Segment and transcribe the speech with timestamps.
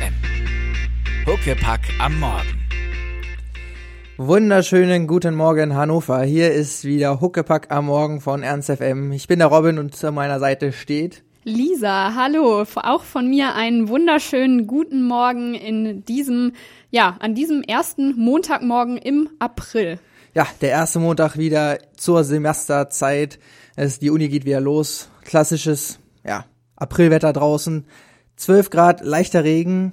[0.00, 0.14] FM.
[1.26, 2.58] Huckepack am Morgen.
[4.16, 6.22] Wunderschönen guten Morgen, Hannover.
[6.22, 9.12] Hier ist wieder Huckepack am Morgen von Ernst FM.
[9.12, 12.64] Ich bin der Robin und zu meiner Seite steht Lisa, hallo.
[12.76, 16.52] Auch von mir einen wunderschönen guten Morgen in diesem,
[16.90, 19.98] ja, an diesem ersten Montagmorgen im April.
[20.34, 23.38] Ja, der erste Montag wieder zur Semesterzeit.
[23.76, 25.10] Es, die Uni geht wieder los.
[25.24, 27.84] Klassisches, ja, Aprilwetter draußen.
[28.40, 29.92] 12 Grad, leichter Regen.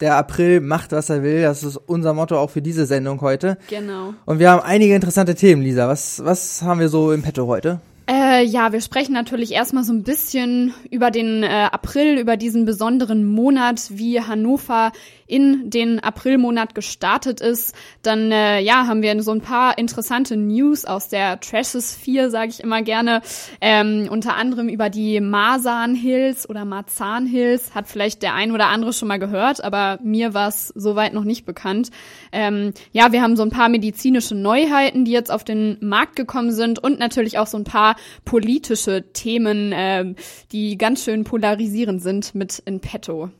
[0.00, 1.42] Der April macht, was er will.
[1.42, 3.58] Das ist unser Motto auch für diese Sendung heute.
[3.68, 4.14] Genau.
[4.24, 5.88] Und wir haben einige interessante Themen, Lisa.
[5.88, 7.80] Was, was haben wir so im Petto heute?
[8.10, 12.64] Äh, ja, wir sprechen natürlich erstmal so ein bisschen über den äh, April, über diesen
[12.64, 14.92] besonderen Monat, wie Hannover
[15.30, 17.74] in den Aprilmonat gestartet ist.
[18.02, 22.50] Dann äh, ja, haben wir so ein paar interessante News aus der Trashes 4, sage
[22.50, 23.22] ich immer gerne.
[23.60, 27.74] Ähm, unter anderem über die Masan Hills oder Marzahn Hills.
[27.74, 31.24] Hat vielleicht der ein oder andere schon mal gehört, aber mir war es soweit noch
[31.24, 31.90] nicht bekannt.
[32.32, 36.52] Ähm, ja, wir haben so ein paar medizinische Neuheiten, die jetzt auf den Markt gekommen
[36.52, 40.14] sind und natürlich auch so ein paar politische Themen, äh,
[40.52, 43.30] die ganz schön polarisierend sind mit in petto.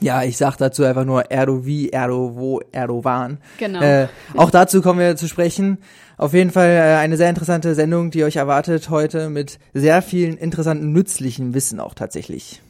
[0.00, 3.38] Ja, ich sag dazu einfach nur Erdo wie, Erdo wo, Erdogan.
[3.58, 3.80] Genau.
[3.80, 5.78] Äh, auch dazu kommen wir zu sprechen.
[6.16, 10.36] Auf jeden Fall äh, eine sehr interessante Sendung, die euch erwartet heute mit sehr vielen
[10.36, 12.60] interessanten, nützlichen Wissen auch tatsächlich.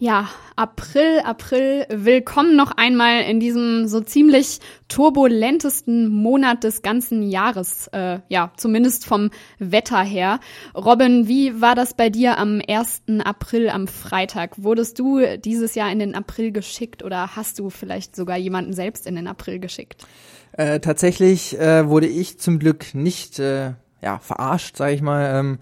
[0.00, 7.88] Ja, April, April, willkommen noch einmal in diesem so ziemlich turbulentesten Monat des ganzen Jahres,
[7.88, 10.38] äh, ja, zumindest vom Wetter her.
[10.72, 13.02] Robin, wie war das bei dir am 1.
[13.24, 14.62] April, am Freitag?
[14.62, 19.04] Wurdest du dieses Jahr in den April geschickt oder hast du vielleicht sogar jemanden selbst
[19.04, 20.06] in den April geschickt?
[20.52, 25.40] Äh, tatsächlich äh, wurde ich zum Glück nicht äh, ja, verarscht, sage ich mal.
[25.40, 25.58] Ähm,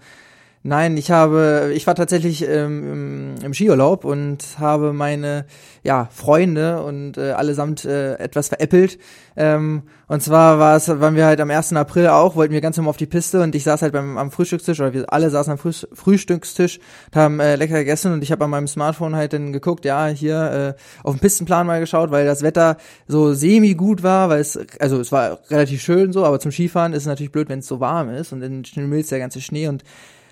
[0.67, 5.45] Nein, ich habe, ich war tatsächlich ähm, im, im Skiurlaub und habe meine
[5.81, 8.99] ja, Freunde und äh, allesamt äh, etwas veräppelt.
[9.37, 11.71] Ähm, und zwar war es, waren wir halt am 1.
[11.71, 14.29] April auch, wollten wir ganz normal auf die Piste und ich saß halt beim am
[14.29, 16.79] Frühstückstisch oder wir alle saßen am Früh, Frühstückstisch
[17.13, 20.07] und haben äh, lecker gegessen und ich habe an meinem Smartphone halt dann geguckt, ja,
[20.07, 22.75] hier äh, auf den Pistenplan mal geschaut, weil das Wetter
[23.07, 26.91] so semi gut war, weil es, also es war relativ schön so, aber zum Skifahren
[26.91, 29.69] ist es natürlich blöd, wenn es so warm ist und dann schmilzt der ganze Schnee
[29.69, 29.85] und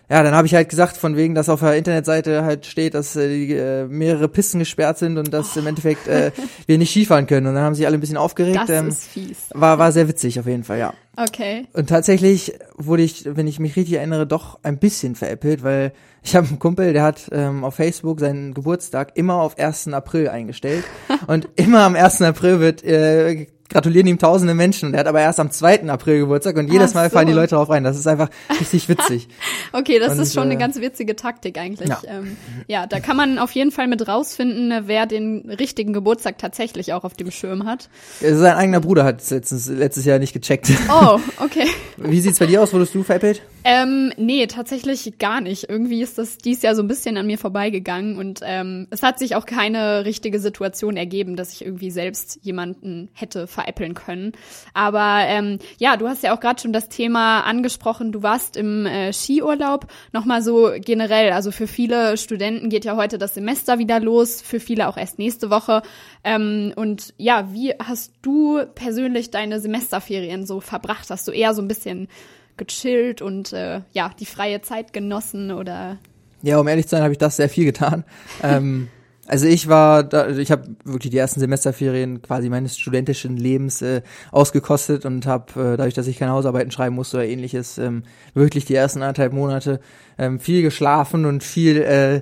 [0.10, 3.16] ja, dann habe ich halt gesagt, von wegen, dass auf der Internetseite halt steht, dass
[3.16, 5.60] äh, äh, mehrere Pisten gesperrt sind und dass oh.
[5.60, 6.32] im Endeffekt äh,
[6.68, 7.48] wir nicht Skifahren können.
[7.48, 8.60] Und dann haben sich alle ein bisschen aufgeregt.
[8.68, 9.38] Das ähm, ist fies.
[9.54, 10.94] War, war sehr witzig auf jeden Fall, ja.
[11.18, 11.66] Okay.
[11.74, 16.36] Und tatsächlich wurde ich, wenn ich mich richtig erinnere, doch ein bisschen veräppelt, weil ich
[16.36, 19.88] habe einen Kumpel, der hat ähm, auf Facebook seinen Geburtstag immer auf 1.
[19.90, 20.84] April eingestellt.
[21.28, 22.22] und immer am 1.
[22.22, 25.90] April wird äh, gratulieren ihm tausende Menschen und er hat aber erst am 2.
[25.90, 27.16] April Geburtstag und jedes Mal so.
[27.16, 27.84] fallen die Leute darauf rein.
[27.84, 29.28] Das ist einfach richtig witzig.
[29.74, 31.90] okay, das und, ist schon äh, eine ganz witzige Taktik eigentlich.
[31.90, 32.02] Ja.
[32.08, 32.38] Ähm,
[32.68, 37.04] ja, da kann man auf jeden Fall mit rausfinden, wer den richtigen Geburtstag tatsächlich auch
[37.04, 37.90] auf dem Schirm hat.
[38.22, 40.70] Sein eigener Bruder hat es letztens, letztes Jahr nicht gecheckt.
[40.90, 41.68] Oh, okay.
[41.98, 42.74] Wie sieht's bei dir aus?
[42.74, 43.42] Wurdest du veräppelt?
[43.68, 45.68] Ähm, nee, tatsächlich gar nicht.
[45.68, 49.18] Irgendwie ist das dies Jahr so ein bisschen an mir vorbeigegangen und ähm, es hat
[49.18, 54.34] sich auch keine richtige Situation ergeben, dass ich irgendwie selbst jemanden hätte veräppeln können.
[54.76, 58.12] Aber ähm, ja, du hast ja auch gerade schon das Thema angesprochen.
[58.12, 59.88] Du warst im äh, Skiurlaub.
[60.14, 64.60] Nochmal so generell, also für viele Studenten geht ja heute das Semester wieder los, für
[64.60, 65.82] viele auch erst nächste Woche.
[66.24, 71.10] Ähm, und ja, wie hast du persönlich deine Semesterferien so verbracht?
[71.10, 72.10] Hast du eher so ein bisschen
[72.58, 75.98] gechillt und äh, ja, die freie Zeit genossen oder?
[76.42, 78.04] Ja, um ehrlich zu sein, habe ich das sehr viel getan.
[78.44, 78.88] ähm,
[79.28, 84.04] also ich war, da, ich habe wirklich die ersten Semesterferien quasi meines studentischen Lebens äh,
[84.32, 88.04] ausgekostet und habe, äh, dadurch, dass ich keine Hausarbeiten schreiben musste oder ähnliches, ähm,
[88.36, 89.80] wirklich die ersten anderthalb Monate
[90.20, 92.22] ähm, viel geschlafen und viel äh,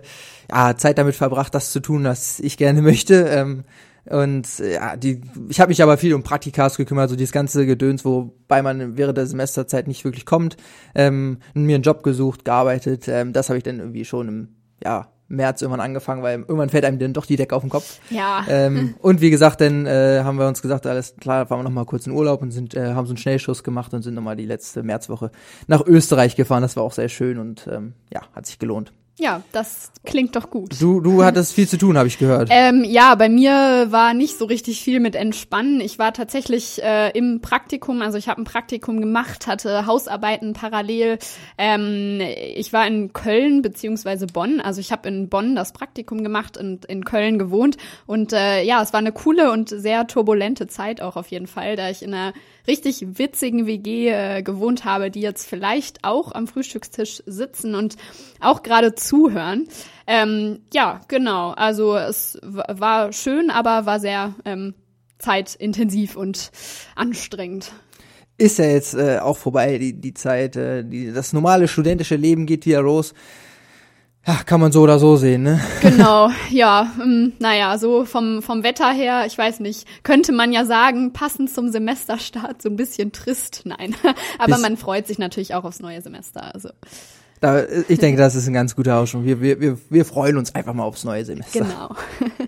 [0.49, 3.25] ja, Zeit damit verbracht, das zu tun, was ich gerne möchte.
[3.27, 3.65] Ähm,
[4.09, 8.03] und ja, die, ich habe mich aber viel um Praktikas gekümmert, so dieses ganze Gedöns,
[8.03, 10.57] wobei man während der Semesterzeit nicht wirklich kommt.
[10.93, 13.07] Ähm, mir einen Job gesucht, gearbeitet.
[13.07, 14.47] Ähm, das habe ich dann irgendwie schon im
[14.83, 17.99] ja, März irgendwann angefangen, weil irgendwann fällt einem dann doch die Decke auf den Kopf.
[18.09, 18.45] Ja.
[18.49, 21.71] Ähm, und wie gesagt, dann äh, haben wir uns gesagt, alles klar, fahren wir noch
[21.71, 24.21] mal kurz in Urlaub und sind, äh, haben so einen Schnellschuss gemacht und sind noch
[24.21, 25.31] mal die letzte Märzwoche
[25.67, 26.61] nach Österreich gefahren.
[26.61, 28.91] Das war auch sehr schön und ähm, ja, hat sich gelohnt.
[29.19, 30.81] Ja, das klingt doch gut.
[30.81, 32.49] Du, du hattest viel zu tun, habe ich gehört.
[32.51, 35.81] Ähm, ja, bei mir war nicht so richtig viel mit Entspannen.
[35.81, 41.19] Ich war tatsächlich äh, im Praktikum, also ich habe ein Praktikum gemacht, hatte Hausarbeiten parallel.
[41.59, 42.21] Ähm,
[42.55, 46.85] ich war in Köln beziehungsweise Bonn, also ich habe in Bonn das Praktikum gemacht und
[46.85, 47.77] in Köln gewohnt.
[48.07, 51.75] Und äh, ja, es war eine coole und sehr turbulente Zeit auch auf jeden Fall,
[51.75, 52.33] da ich in einer
[52.67, 57.95] richtig witzigen WG äh, gewohnt habe, die jetzt vielleicht auch am Frühstückstisch sitzen und
[58.39, 59.67] auch gerade zuhören.
[60.07, 61.51] Ähm, ja, genau.
[61.51, 64.73] Also es war schön, aber war sehr ähm,
[65.19, 66.51] zeitintensiv und
[66.95, 67.71] anstrengend
[68.37, 70.55] ist ja jetzt äh, auch vorbei, die, die Zeit.
[70.55, 73.13] Äh, die, das normale studentische Leben geht wieder los.
[74.25, 75.59] Ja, kann man so oder so sehen, ne?
[75.81, 76.89] Genau, ja.
[77.01, 81.49] Ähm, naja, so vom, vom Wetter her, ich weiß nicht, könnte man ja sagen, passend
[81.49, 83.95] zum Semesterstart, so ein bisschen trist, nein.
[84.37, 86.53] Aber man freut sich natürlich auch aufs neue Semester.
[86.53, 86.69] Also.
[87.41, 89.25] Da, ich denke, das ist ein ganz guter Ausschnitt.
[89.25, 91.59] Wir, wir, wir, wir freuen uns einfach mal aufs neue Semester.
[91.59, 91.93] Genau.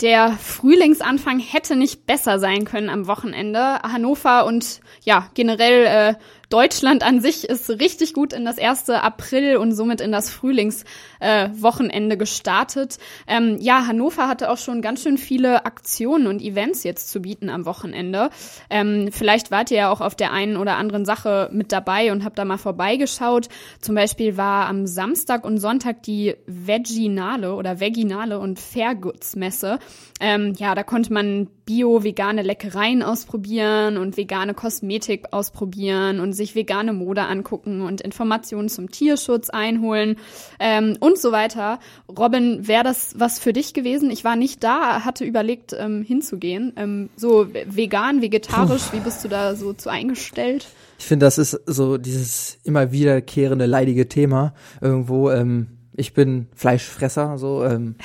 [0.00, 3.80] Der Frühlingsanfang hätte nicht besser sein können am Wochenende.
[3.82, 6.14] Hannover und ja, generell äh,
[6.52, 12.14] Deutschland an sich ist richtig gut in das erste April und somit in das Frühlingswochenende
[12.14, 12.98] äh, gestartet.
[13.26, 17.48] Ähm, ja, Hannover hatte auch schon ganz schön viele Aktionen und Events jetzt zu bieten
[17.48, 18.28] am Wochenende.
[18.68, 22.22] Ähm, vielleicht wart ihr ja auch auf der einen oder anderen Sache mit dabei und
[22.22, 23.48] habt da mal vorbeigeschaut.
[23.80, 29.78] Zum Beispiel war am Samstag und Sonntag die Veginale oder Veginale und Fairgoods-Messe.
[30.20, 36.92] Ähm, ja, da konnte man bio-vegane Leckereien ausprobieren und vegane Kosmetik ausprobieren und sich vegane
[36.92, 40.16] Mode angucken und Informationen zum Tierschutz einholen
[40.58, 41.78] ähm, und so weiter.
[42.08, 44.10] Robin, wäre das was für dich gewesen?
[44.10, 46.72] Ich war nicht da, hatte überlegt, ähm, hinzugehen.
[46.76, 48.96] Ähm, so vegan, vegetarisch, Puh.
[48.96, 50.66] wie bist du da so zu eingestellt?
[50.98, 55.30] Ich finde, das ist so dieses immer wiederkehrende leidige Thema irgendwo.
[55.30, 57.96] Ähm, ich bin Fleischfresser, so ähm,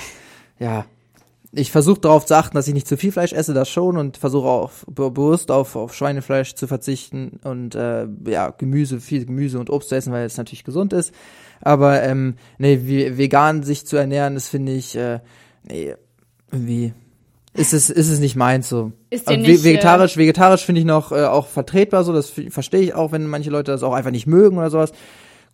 [0.59, 0.85] ja
[1.57, 4.17] ich versuche darauf zu achten, dass ich nicht zu viel Fleisch esse, das schon und
[4.17, 9.69] versuche auch bewusst auf, auf Schweinefleisch zu verzichten und äh, ja Gemüse, viel Gemüse und
[9.69, 11.13] Obst zu essen, weil es natürlich gesund ist.
[11.61, 15.19] Aber ähm, nee, wie, vegan sich zu ernähren, das finde ich äh,
[15.63, 15.95] nee,
[16.51, 16.93] irgendwie
[17.53, 18.91] ist es ist es nicht meins so.
[19.09, 22.81] Ist dir nicht, vegetarisch äh, vegetarisch finde ich noch äh, auch vertretbar so, das verstehe
[22.81, 24.91] ich auch, wenn manche Leute das auch einfach nicht mögen oder sowas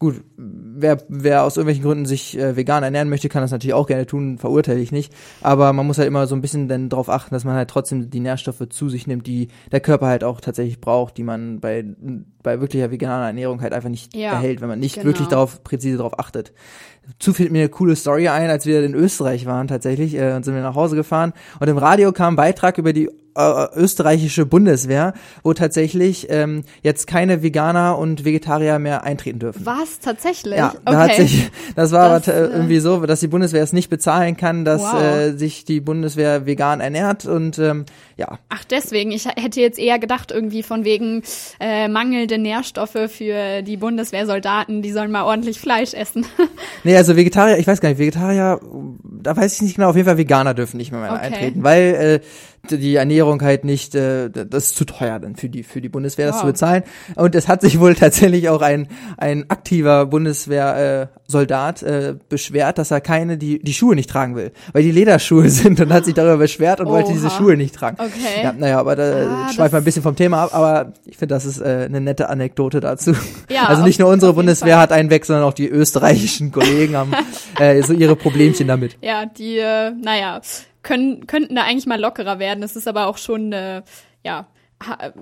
[0.03, 3.87] gut, wer, wer aus irgendwelchen Gründen sich äh, vegan ernähren möchte, kann das natürlich auch
[3.87, 5.13] gerne tun, verurteile ich nicht.
[5.39, 8.09] Aber man muss halt immer so ein bisschen dann darauf achten, dass man halt trotzdem
[8.09, 11.85] die Nährstoffe zu sich nimmt, die der Körper halt auch tatsächlich braucht, die man bei,
[12.43, 15.05] bei wirklicher veganer Ernährung halt einfach nicht ja, erhält, wenn man nicht genau.
[15.05, 16.51] wirklich darauf präzise darauf achtet.
[17.19, 20.43] Zu fällt mir eine coole Story ein, als wir in Österreich waren tatsächlich, äh, und
[20.43, 24.45] sind wir nach Hause gefahren und im Radio kam ein Beitrag über die äh, österreichische
[24.45, 25.13] Bundeswehr,
[25.43, 29.65] wo tatsächlich ähm, jetzt keine Veganer und Vegetarier mehr eintreten dürfen.
[29.65, 30.57] Was tatsächlich?
[30.57, 31.11] Ja, da okay.
[31.11, 34.37] hat sich, das war das, aber äh, irgendwie so, dass die Bundeswehr es nicht bezahlen
[34.37, 35.01] kann, dass wow.
[35.01, 37.85] äh, sich die Bundeswehr vegan ernährt und ähm,
[38.17, 38.37] ja.
[38.49, 41.23] Ach deswegen, ich hätte jetzt eher gedacht irgendwie von wegen
[41.59, 46.25] äh, mangelnde Nährstoffe für die Bundeswehrsoldaten, die sollen mal ordentlich Fleisch essen.
[46.83, 48.59] nee, also Vegetarier, ich weiß gar nicht, Vegetarier,
[49.03, 51.21] da weiß ich nicht genau, auf jeden Fall Veganer dürfen nicht mehr, mehr okay.
[51.23, 52.19] eintreten, weil äh,
[52.69, 56.27] die Ernährung halt nicht, äh, das ist zu teuer dann für die für die Bundeswehr
[56.27, 56.33] wow.
[56.33, 56.83] das zu bezahlen.
[57.15, 58.87] Und es hat sich wohl tatsächlich auch ein
[59.17, 64.51] ein aktiver Bundeswehrsoldat äh, äh, beschwert, dass er keine die die Schuhe nicht tragen will,
[64.71, 66.95] weil die Lederschuhe sind und hat sich darüber beschwert und Oha.
[66.95, 67.97] wollte diese Schuhe nicht tragen.
[67.99, 68.43] Okay.
[68.43, 71.35] Ja, naja, aber da ah, schweifen wir ein bisschen vom Thema ab, aber ich finde,
[71.35, 73.13] das ist äh, eine nette Anekdote dazu.
[73.49, 77.11] Ja, also nicht nur unsere Bundeswehr hat einen weg, sondern auch die österreichischen Kollegen haben
[77.59, 78.97] äh, so ihre Problemchen damit.
[79.01, 80.39] Ja, die, äh, naja,
[80.83, 82.63] können, könnten da eigentlich mal lockerer werden.
[82.63, 83.81] Es ist aber auch schon, äh,
[84.23, 84.47] ja,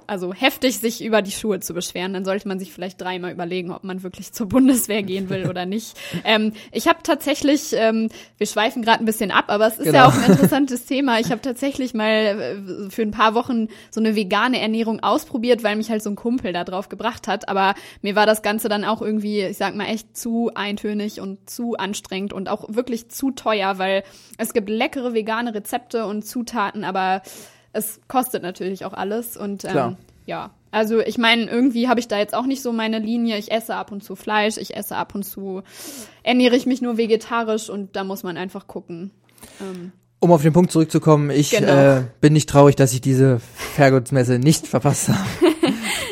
[0.08, 3.72] also heftig, sich über die Schuhe zu beschweren, dann sollte man sich vielleicht dreimal überlegen,
[3.72, 5.98] ob man wirklich zur Bundeswehr gehen will oder nicht.
[6.24, 10.00] Ähm, ich habe tatsächlich, ähm, wir schweifen gerade ein bisschen ab, aber es ist genau.
[10.00, 11.20] ja auch ein interessantes Thema.
[11.20, 15.78] Ich habe tatsächlich mal äh, für ein paar Wochen so eine vegane Ernährung ausprobiert, weil
[15.78, 17.50] mich halt so ein Kumpel da drauf gebracht hat.
[17.50, 21.50] Aber mir war das Ganze dann auch irgendwie, ich sag mal, echt zu eintönig und
[21.50, 24.04] zu anstrengend und auch wirklich zu teuer, weil
[24.38, 27.24] es gibt leckere vegane Rezepte und Zutaten, aber
[27.74, 30.52] es kostet natürlich auch alles und ähm, ja.
[30.74, 33.38] Also ich meine, irgendwie habe ich da jetzt auch nicht so meine Linie.
[33.38, 35.64] Ich esse ab und zu Fleisch, ich esse ab und zu,
[36.24, 39.12] ernähre ich mich nur vegetarisch und da muss man einfach gucken.
[39.60, 41.98] Ähm, um auf den Punkt zurückzukommen, ich genau.
[41.98, 45.20] äh, bin nicht traurig, dass ich diese Fairgoods-Messe nicht verpasst habe.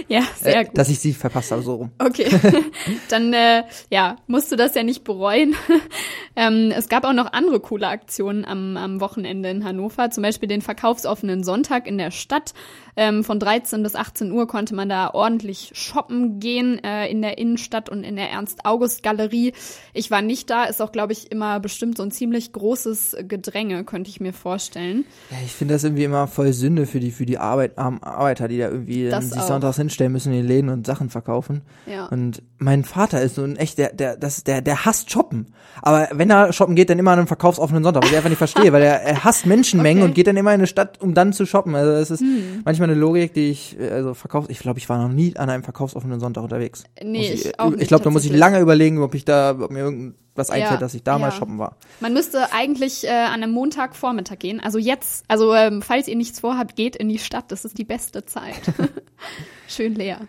[0.19, 0.75] Ja, sehr äh, gut.
[0.75, 1.91] Dass ich sie verpasst habe, so rum.
[1.99, 2.27] Okay.
[3.09, 5.55] Dann, äh, ja, musst du das ja nicht bereuen.
[6.35, 10.49] ähm, es gab auch noch andere coole Aktionen am, am Wochenende in Hannover, zum Beispiel
[10.49, 12.55] den verkaufsoffenen Sonntag in der Stadt.
[13.01, 17.37] Ähm, von 13 bis 18 Uhr konnte man da ordentlich shoppen gehen äh, in der
[17.37, 19.53] Innenstadt und in der Ernst-August-Galerie.
[19.93, 23.85] Ich war nicht da, ist auch, glaube ich, immer bestimmt so ein ziemlich großes Gedränge,
[23.85, 25.05] könnte ich mir vorstellen.
[25.31, 28.49] Ja, ich finde das irgendwie immer voll Sünde für die, für die Arbeit, armen Arbeiter,
[28.49, 31.61] die da irgendwie sich sonntags hinstellen müssen in den Läden und Sachen verkaufen.
[31.85, 32.07] Ja.
[32.07, 35.53] Und mein Vater ist so ein echt, der, der, das, der, der hasst shoppen.
[35.81, 38.39] Aber wenn er shoppen geht, dann immer an einem verkaufsoffenen Sonntag, was ich einfach nicht
[38.39, 40.09] verstehe, weil er, er hasst Menschenmengen okay.
[40.09, 41.75] und geht dann immer in eine Stadt, um dann zu shoppen.
[41.75, 42.61] Also es ist hm.
[42.65, 45.49] manchmal eine Logik, die ich, äh, also Verkaufs, ich glaube, ich war noch nie an
[45.49, 46.83] einem verkaufsoffenen Sonntag unterwegs.
[47.01, 49.25] Nee, Muss ich ich, auch ich nicht, glaube, da muss ich lange überlegen, ob ich
[49.25, 51.31] da, ob mir irgendwas einfällt, Ja, dass ich da mal ja.
[51.31, 51.75] shoppen war.
[51.99, 54.59] Man müsste eigentlich äh, an einem Montagvormittag gehen.
[54.59, 57.51] Also jetzt, also ähm, falls ihr nichts vorhabt, geht in die Stadt.
[57.51, 58.61] Das ist die beste Zeit.
[59.67, 60.19] Schön leer.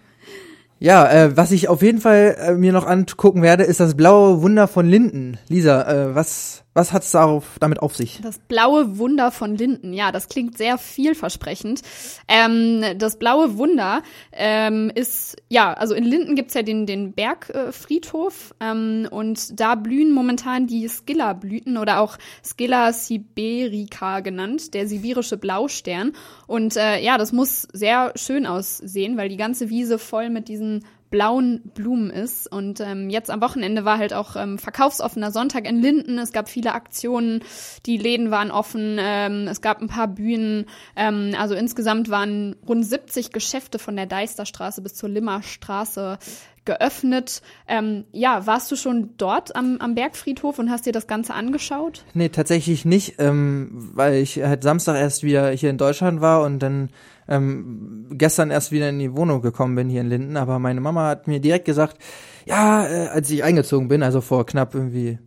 [0.83, 4.40] Ja, äh, was ich auf jeden Fall äh, mir noch angucken werde, ist das blaue
[4.40, 5.38] Wunder von Linden.
[5.49, 8.20] Lisa, äh, was, was hat's darauf, damit auf sich?
[8.22, 11.82] Das blaue Wunder von Linden, ja, das klingt sehr vielversprechend.
[12.28, 18.54] Ähm, das blaue Wunder ähm, ist, ja, also in Linden gibt's ja den, den Bergfriedhof
[18.60, 25.38] äh, ähm, und da blühen momentan die Skilla-Blüten oder auch Skilla siberica genannt, der sibirische
[25.38, 26.12] Blaustern.
[26.46, 30.84] Und äh, ja, das muss sehr schön aussehen, weil die ganze Wiese voll mit diesen
[31.11, 32.50] blauen Blumen ist.
[32.50, 36.19] Und ähm, jetzt am Wochenende war halt auch ähm, verkaufsoffener Sonntag in Linden.
[36.19, 37.43] Es gab viele Aktionen,
[37.87, 40.67] die Läden waren offen, ähm, es gab ein paar Bühnen.
[40.97, 46.19] Ähm, also insgesamt waren rund 70 Geschäfte von der Deisterstraße bis zur Limmerstraße
[46.64, 47.43] geöffnet.
[47.67, 52.05] Ähm, ja, warst du schon dort am, am Bergfriedhof und hast dir das Ganze angeschaut?
[52.14, 56.61] Nee, tatsächlich nicht, ähm, weil ich halt Samstag erst wieder hier in Deutschland war und
[56.61, 56.90] dann
[57.30, 60.37] ähm, gestern erst wieder in die Wohnung gekommen bin hier in Linden.
[60.37, 61.96] Aber meine Mama hat mir direkt gesagt,
[62.44, 65.18] ja, äh, als ich eingezogen bin, also vor knapp irgendwie,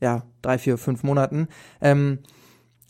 [0.00, 1.48] ja, drei, vier, fünf Monaten,
[1.80, 2.18] ähm,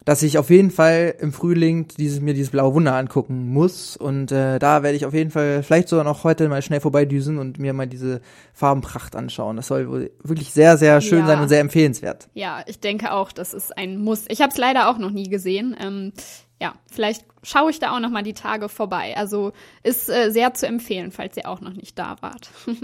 [0.05, 3.95] dass ich auf jeden Fall im Frühling dieses, mir dieses blaue Wunder angucken muss.
[3.95, 7.37] Und äh, da werde ich auf jeden Fall vielleicht sogar noch heute mal schnell vorbeidüsen
[7.37, 8.23] und mir mal diese
[8.55, 9.57] Farbenpracht anschauen.
[9.57, 11.27] Das soll wirklich sehr, sehr schön Ja.
[11.27, 12.29] sein und sehr empfehlenswert.
[12.33, 14.25] Ja, ich denke auch, das ist ein Muss.
[14.29, 15.77] Ich habe es leider auch noch nie gesehen.
[15.79, 16.13] Ähm,
[16.61, 19.17] ja, vielleicht schaue ich da auch noch mal die Tage vorbei.
[19.17, 22.51] Also ist äh, sehr zu empfehlen, falls ihr auch noch nicht da wart.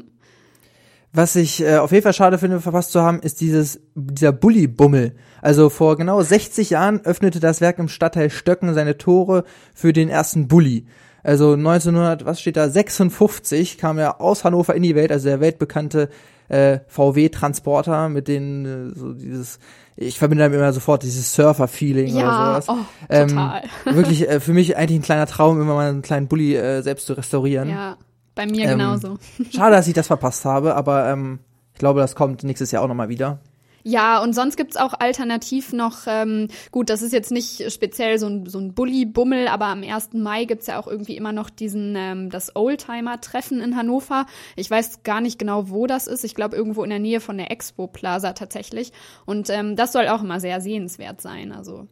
[1.13, 5.15] Was ich äh, auf jeden Fall schade finde, verpasst zu haben, ist dieses dieser Bulli-Bummel.
[5.41, 10.09] Also vor genau 60 Jahren öffnete das Werk im Stadtteil Stöcken seine Tore für den
[10.09, 10.87] ersten Bulli.
[11.25, 15.41] Also 1900, was steht da, 56 kam er aus Hannover in die Welt, also der
[15.41, 16.11] weltbekannte
[16.49, 19.59] äh, VW-Transporter mit den äh, so dieses,
[19.97, 22.69] ich verbinde damit immer sofort dieses Surfer-Feeling oder ja, sowas.
[22.69, 23.63] oh, Ähm, total.
[23.85, 27.07] wirklich äh, für mich eigentlich ein kleiner Traum, immer mal einen kleinen Bulli äh, selbst
[27.07, 27.71] zu restaurieren.
[27.71, 27.97] ja,
[28.35, 29.17] bei mir Ähm, genauso.
[29.51, 31.39] Schade, dass ich das verpasst habe, aber ähm,
[31.73, 33.39] ich glaube, das kommt nächstes Jahr auch nochmal wieder.
[33.87, 38.27] Ja, und sonst gibt's auch alternativ noch, ähm, gut, das ist jetzt nicht speziell so
[38.27, 40.15] ein, so ein Bulli-Bummel, aber am 1.
[40.15, 44.25] Mai gibt's ja auch irgendwie immer noch diesen, ähm, das Oldtimer-Treffen in Hannover.
[44.57, 46.25] Ich weiß gar nicht genau, wo das ist.
[46.25, 48.91] Ich glaube, irgendwo in der Nähe von der Expo Plaza tatsächlich.
[49.27, 51.53] Und ähm, das soll auch immer sehr sehenswert sein.
[51.53, 51.87] Also,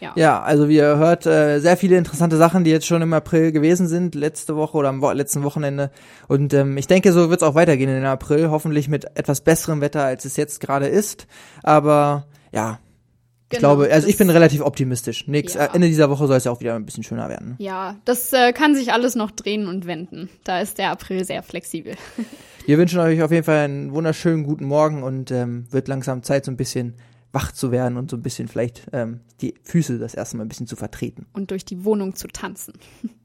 [0.00, 0.12] ja.
[0.16, 3.52] Ja, also wie ihr hört, äh, sehr viele interessante Sachen, die jetzt schon im April
[3.52, 5.90] gewesen sind, letzte Woche oder am Wo letzten Wochenende.
[6.28, 9.40] Und ähm, ich denke, so wird es auch weitergehen in den April, hoffentlich mit etwas
[9.40, 11.26] besserem Wetter, als es jetzt gerade ist.
[11.62, 12.78] Aber ja,
[13.50, 15.28] ich Genau, glaube, also ich bin relativ optimistisch.
[15.28, 15.66] Nächst, Ja.
[15.66, 17.54] äh, Ende dieser Woche soll es ja auch wieder ein bisschen schöner werden.
[17.58, 20.28] Ja, das äh, kann sich alles noch drehen und wenden.
[20.44, 21.94] Da ist der April sehr flexibel.
[22.66, 26.46] Wir wünschen euch auf jeden Fall einen wunderschönen guten Morgen und ähm, wird langsam Zeit,
[26.46, 26.94] so ein bisschen
[27.34, 30.48] wach zu werden und so ein bisschen vielleicht ähm, die Füße das erste Mal ein
[30.48, 31.26] bisschen zu vertreten.
[31.32, 32.74] und durch die Wohnung zu tanzen.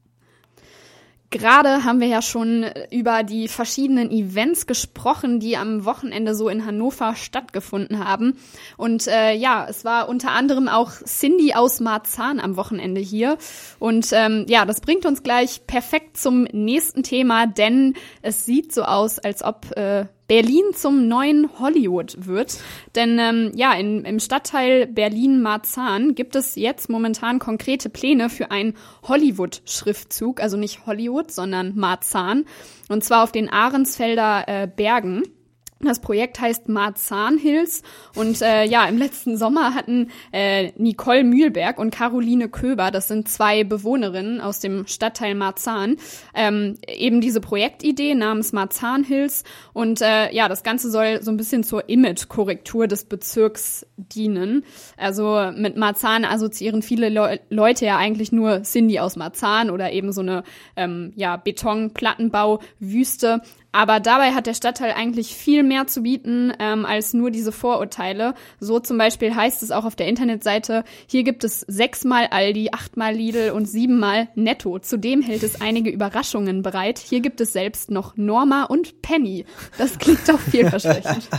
[1.32, 6.66] Gerade haben wir ja schon über die verschiedenen Events gesprochen, die am Wochenende so in
[6.66, 8.36] Hannover stattgefunden haben.
[8.76, 13.38] Und äh, ja, es war unter anderem auch Cindy aus Marzahn am Wochenende hier.
[13.78, 18.82] Und ähm, ja, das bringt uns gleich perfekt zum nächsten Thema, denn es sieht so
[18.82, 22.58] aus, als ob äh, Berlin zum neuen Hollywood wird.
[22.94, 28.74] Denn ähm, ja, in, im Stadtteil Berlin-Marzahn gibt es jetzt momentan konkrete Pläne für einen
[29.02, 32.44] Hollywood-Schriftzug, also nicht Hollywood, sondern Marzahn.
[32.88, 35.24] Und zwar auf den Ahrensfelder äh, Bergen.
[35.82, 37.82] Das Projekt heißt Marzahn Hills
[38.14, 43.30] und äh, ja, im letzten Sommer hatten äh, Nicole Mühlberg und Caroline Köber, das sind
[43.30, 45.96] zwei Bewohnerinnen aus dem Stadtteil Marzahn,
[46.34, 51.38] ähm, eben diese Projektidee namens Marzahn Hills und äh, ja, das Ganze soll so ein
[51.38, 54.64] bisschen zur Image-Korrektur des Bezirks dienen.
[54.98, 60.12] Also mit Marzahn assoziieren viele Leu Leute ja eigentlich nur Cindy aus Marzahn oder eben
[60.12, 60.42] so eine
[60.76, 63.40] ähm, ja, Beton-Plattenbau-Wüste.
[63.72, 68.34] Aber dabei hat der Stadtteil eigentlich viel mehr zu bieten ähm, als nur diese Vorurteile.
[68.58, 73.14] So zum Beispiel heißt es auch auf der Internetseite, hier gibt es sechsmal Aldi, achtmal
[73.14, 74.78] Lidl und siebenmal Netto.
[74.80, 76.98] Zudem hält es einige Überraschungen bereit.
[76.98, 79.44] Hier gibt es selbst noch Norma und Penny.
[79.78, 81.28] Das klingt doch vielversprechend.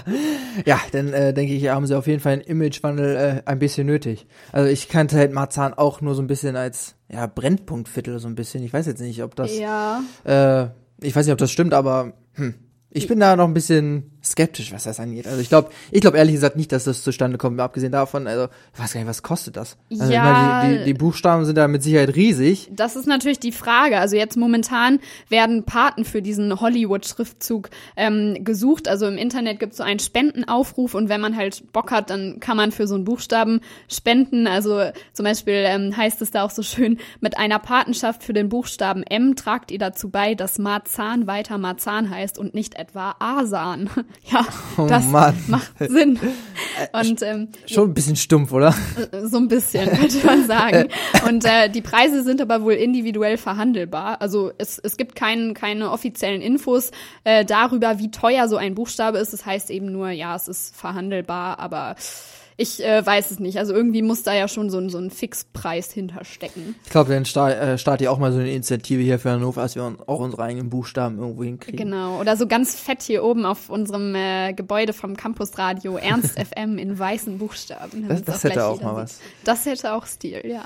[0.66, 3.88] Ja, dann äh, denke ich, haben sie auf jeden Fall einen Imagewandel äh, ein bisschen
[3.88, 4.28] nötig.
[4.52, 8.36] Also ich kannte halt Marzahn auch nur so ein bisschen als ja Brennpunktviertel so ein
[8.36, 8.64] bisschen.
[8.64, 10.02] Ich weiß jetzt nicht, ob das ja.
[10.24, 10.68] äh,
[11.02, 12.54] ich weiß nicht, ob das stimmt, aber hm,
[12.90, 15.28] ich bin da noch ein bisschen skeptisch, was das angeht.
[15.28, 17.60] Also ich glaube, ich glaube ehrlich gesagt nicht, dass das zustande kommt.
[17.60, 19.78] Abgesehen davon, also ich weiß gar nicht, was kostet das?
[19.90, 20.24] Also ich Ja.
[20.24, 22.70] meine, die, die, die Buchstaben sind da mit Sicherheit riesig.
[22.72, 23.98] Das ist natürlich die Frage.
[24.00, 25.00] Also jetzt momentan
[25.30, 28.88] werden Paten für diesen Hollywood-Schriftzug ähm, gesucht.
[28.88, 32.40] Also im Internet gibt es so einen Spendenaufruf und wenn man halt Bock hat, dann
[32.40, 34.48] kann man für so einen Buchstaben spenden.
[34.48, 34.82] Also
[35.14, 39.04] zum Beispiel ähm, heißt es da auch so schön, mit einer Patenschaft für den Buchstaben
[39.04, 43.90] M tragt ihr dazu bei, dass Marzahn weiter Marzahn heißt und nicht etwa Asan.
[44.32, 44.46] Ja,
[44.78, 45.36] Oh das Mann.
[45.48, 46.20] macht Sinn.
[46.94, 48.74] Und ähm, Schon ein bisschen stumpf, oder?
[49.24, 50.88] so ein bisschen, könnte man sagen.
[51.28, 54.22] Und äh, die Preise sind aber wohl individuell verhandelbar.
[54.22, 56.92] Also es, es gibt kein, keine offiziellen Infos
[57.24, 59.34] äh, darüber, wie teuer so ein Buchstabe ist.
[59.34, 61.96] Das heißt eben nur, ja, es ist verhandelbar, aber
[62.62, 63.58] ich äh, weiß es nicht.
[63.58, 66.76] Also irgendwie muss da ja schon so ein, so ein Fixpreis hinterstecken.
[66.86, 69.62] Ich glaube, dann start, äh, startet ihr auch mal so eine Initiative hier für Hannover,
[69.62, 71.78] dass wir uns auch unsere eigenen Buchstaben irgendwo hinkriegen.
[71.90, 72.20] Genau.
[72.20, 76.98] Oder so ganz fett hier oben auf unserem äh, Gebäude vom Campusradio Ernst FM in
[76.98, 78.08] weißen Buchstaben.
[78.08, 79.18] Das- das hätte auch mal sieht.
[79.44, 80.64] Das hätte auch Stil, ja.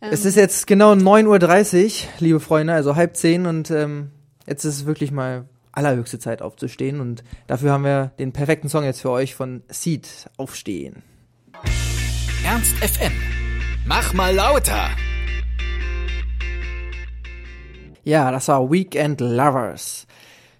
[0.00, 4.10] Es ist jetzt genau 9.30 Uhr, liebe Freunde, also halb zehn und ähm,
[4.46, 8.84] jetzt ist es wirklich mal allerhöchste Zeit aufzustehen und dafür haben wir den perfekten Song
[8.84, 11.02] jetzt für euch von Seed, Aufstehen.
[12.50, 13.12] Ernst FM.
[13.84, 14.88] Mach mal lauter.
[18.04, 20.06] Ja, das war Weekend Lovers.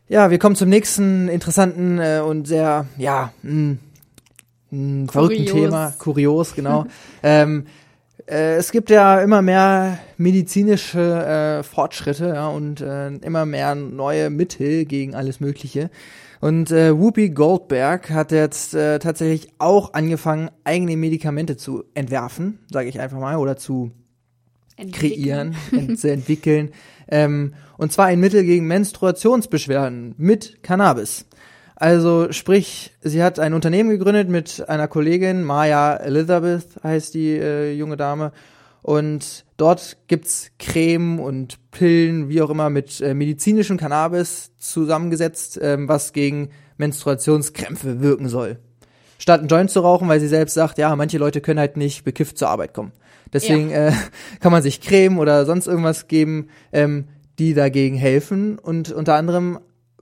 [0.07, 3.77] Ja, wir kommen zum nächsten interessanten äh, und sehr, ja, mh,
[4.71, 5.71] mh, verrückten Kurios.
[5.71, 5.95] Thema.
[5.99, 6.85] Kurios, genau.
[7.23, 7.67] ähm,
[8.27, 14.29] äh, es gibt ja immer mehr medizinische äh, Fortschritte ja, und äh, immer mehr neue
[14.29, 15.89] Mittel gegen alles Mögliche.
[16.41, 22.89] Und äh, Whoopi Goldberg hat jetzt äh, tatsächlich auch angefangen, eigene Medikamente zu entwerfen, sage
[22.89, 23.91] ich einfach mal, oder zu
[24.93, 26.71] kreieren, ent zu entwickeln.
[27.09, 31.27] Ähm, und zwar ein Mittel gegen Menstruationsbeschwerden mit Cannabis.
[31.75, 37.73] Also sprich, sie hat ein Unternehmen gegründet mit einer Kollegin, Maya Elizabeth heißt die äh,
[37.73, 38.33] junge Dame.
[38.83, 45.87] Und dort gibt's Creme und Pillen, wie auch immer, mit äh, medizinischem Cannabis zusammengesetzt, ähm,
[45.89, 46.49] was gegen
[46.79, 48.59] Menstruationskrämpfe wirken soll.
[49.19, 52.05] Statt einen Joint zu rauchen, weil sie selbst sagt, ja, manche Leute können halt nicht
[52.05, 52.93] bekifft zur Arbeit kommen.
[53.33, 53.93] Deswegen äh,
[54.41, 58.59] kann man sich Creme oder sonst irgendwas geben, ähm, die dagegen helfen.
[58.59, 59.59] Und unter anderem,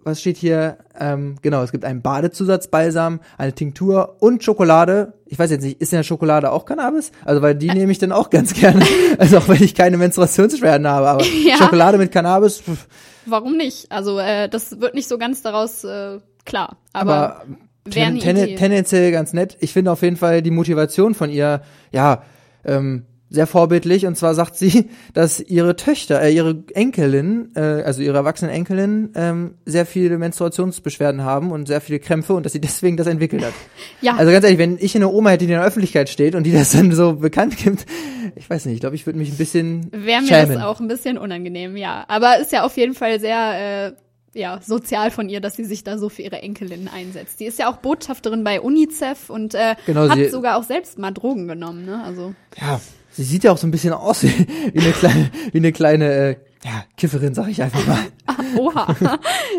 [0.07, 0.79] was steht hier?
[0.99, 5.15] Ähm, genau, es gibt einen Badezusatzbalsam, eine Tinktur und Schokolade.
[5.27, 7.11] Ich weiß jetzt nicht, ist in der Schokolade auch Cannabis?
[7.25, 8.85] Also, weil die nehme ich dann auch ganz gerne.
[9.19, 11.57] Also auch wenn ich keine Menstruationsbeschwerden habe, aber Ja.
[11.57, 12.87] Schokolade mit Cannabis, pff,
[13.27, 13.91] Warum nicht?
[13.91, 16.77] Also äh, das wird nicht so ganz daraus äh, klar.
[16.93, 17.45] Aber, aber
[17.91, 19.57] ten, ten, tendenziell ganz nett.
[19.61, 22.23] Ich finde auf jeden Fall die Motivation von ihr, ja,
[22.65, 24.07] ähm, sehr vorbildlich.
[24.07, 29.11] Und zwar sagt sie, dass ihre Töchter, äh, ihre Enkelin, äh, also ihre erwachsenen Enkelin,
[29.15, 33.45] ähm, sehr viele Menstruationsbeschwerden haben und sehr viele Krämpfe und dass sie deswegen das entwickelt
[33.45, 33.55] hat.
[34.01, 36.45] ja, Also ganz ehrlich, wenn ich eine Oma hätte, die in der Öffentlichkeit steht und
[36.45, 37.87] die das dann so bekannt gibt,
[38.35, 40.55] ich weiß nicht, ich glaube, ich würde mich ein bisschen wäre mir schämen.
[40.55, 42.05] das auch ein bisschen unangenehm, ja.
[42.09, 43.93] Aber ist ja auf jeden Fall sehr äh,
[44.39, 47.41] ja, sozial von ihr, dass sie sich da so für ihre Enkelinnen einsetzt.
[47.41, 51.11] Die ist ja auch Botschafterin bei UNICEF und äh, Genau, hat sogar auch selbst mal
[51.11, 52.03] Drogen genommen, ne?
[52.05, 52.81] Also ja,
[53.17, 54.29] sie sieht ja auch so ein bisschen aus wie,
[54.73, 57.99] wie eine kleine, wie eine kleine, äh, ja, Kifferin, sag ich einfach mal.
[58.59, 58.95] oha.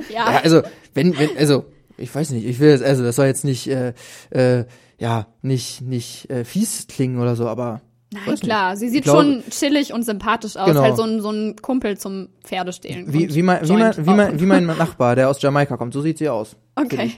[0.10, 0.62] ja, Ja, also,
[0.93, 1.65] wenn, wenn, also,
[1.98, 3.93] ich weiß nicht, ich will jetzt, also, das soll jetzt nicht, äh,
[4.30, 4.65] äh,
[5.00, 7.82] ja, nicht, nicht äh, fies klingen oder so, aber.
[8.12, 8.43] Nein, weiß nicht.
[8.43, 10.82] klar, sie sieht glaube- schon chillig und sympathisch aus, Genau.
[10.82, 13.12] halt so ein, so ein Kumpel zum Pferdestehlen.
[13.12, 16.02] Wie, wie, mein, wie, mein, wie, mein, wie mein Nachbar, der aus Jamaika kommt, so
[16.02, 16.56] sieht sie aus.
[16.76, 17.13] Okay,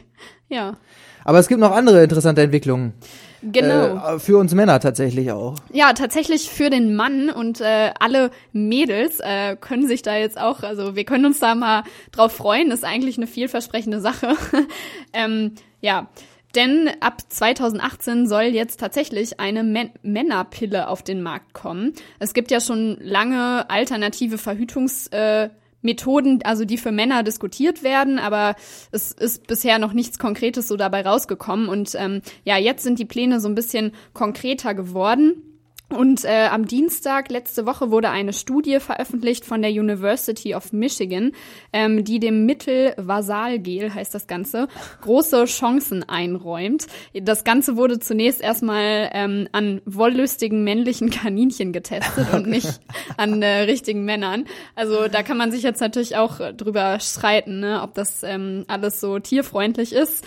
[0.50, 0.78] ja,
[1.26, 2.94] Aber es gibt noch andere interessante Entwicklungen.
[3.42, 4.16] Genau.
[4.16, 5.56] Äh, für uns Männer tatsächlich auch.
[5.72, 10.64] Ja, tatsächlich für den Mann und äh, alle Mädels äh, können sich da jetzt auch,
[10.64, 14.36] also wir können uns da mal drauf freuen, ist eigentlich eine vielversprechende Sache.
[15.14, 16.10] ähm, ja,
[16.56, 21.94] denn ab 2018 soll jetzt tatsächlich eine Mä- Männerpille auf den Markt kommen.
[22.18, 25.50] Es gibt ja schon lange alternative Verhütungs äh,
[25.82, 28.56] Methoden, also die für Männer diskutiert werden, aber
[28.92, 31.70] es ist bisher noch nichts Konkretes so dabei rausgekommen.
[31.70, 35.49] Und ähm, ja, jetzt sind die Pläne so ein bisschen konkreter geworden.
[35.90, 41.32] Und äh, am Dienstag letzte Woche wurde eine Studie veröffentlicht von der University of Michigan,
[41.74, 44.68] ähm, die dem Mittel Vasalgel, heißt das Ganze,
[45.02, 46.86] große Chancen einräumt.
[47.14, 52.80] Das Ganze wurde zunächst erstmal ähm, an wollüstigen männlichen Kaninchen getestet und nicht
[53.18, 54.46] an äh, richtigen Männern.
[54.76, 59.00] Also da kann man sich jetzt natürlich auch drüber streiten, ne, ob das ähm, alles
[59.00, 60.24] so tierfreundlich ist.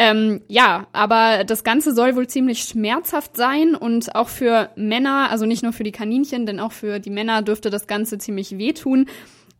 [0.00, 5.44] Ähm, ja, aber das Ganze soll wohl ziemlich schmerzhaft sein und auch für Männer, also
[5.44, 9.06] nicht nur für die Kaninchen, denn auch für die Männer dürfte das Ganze ziemlich wehtun.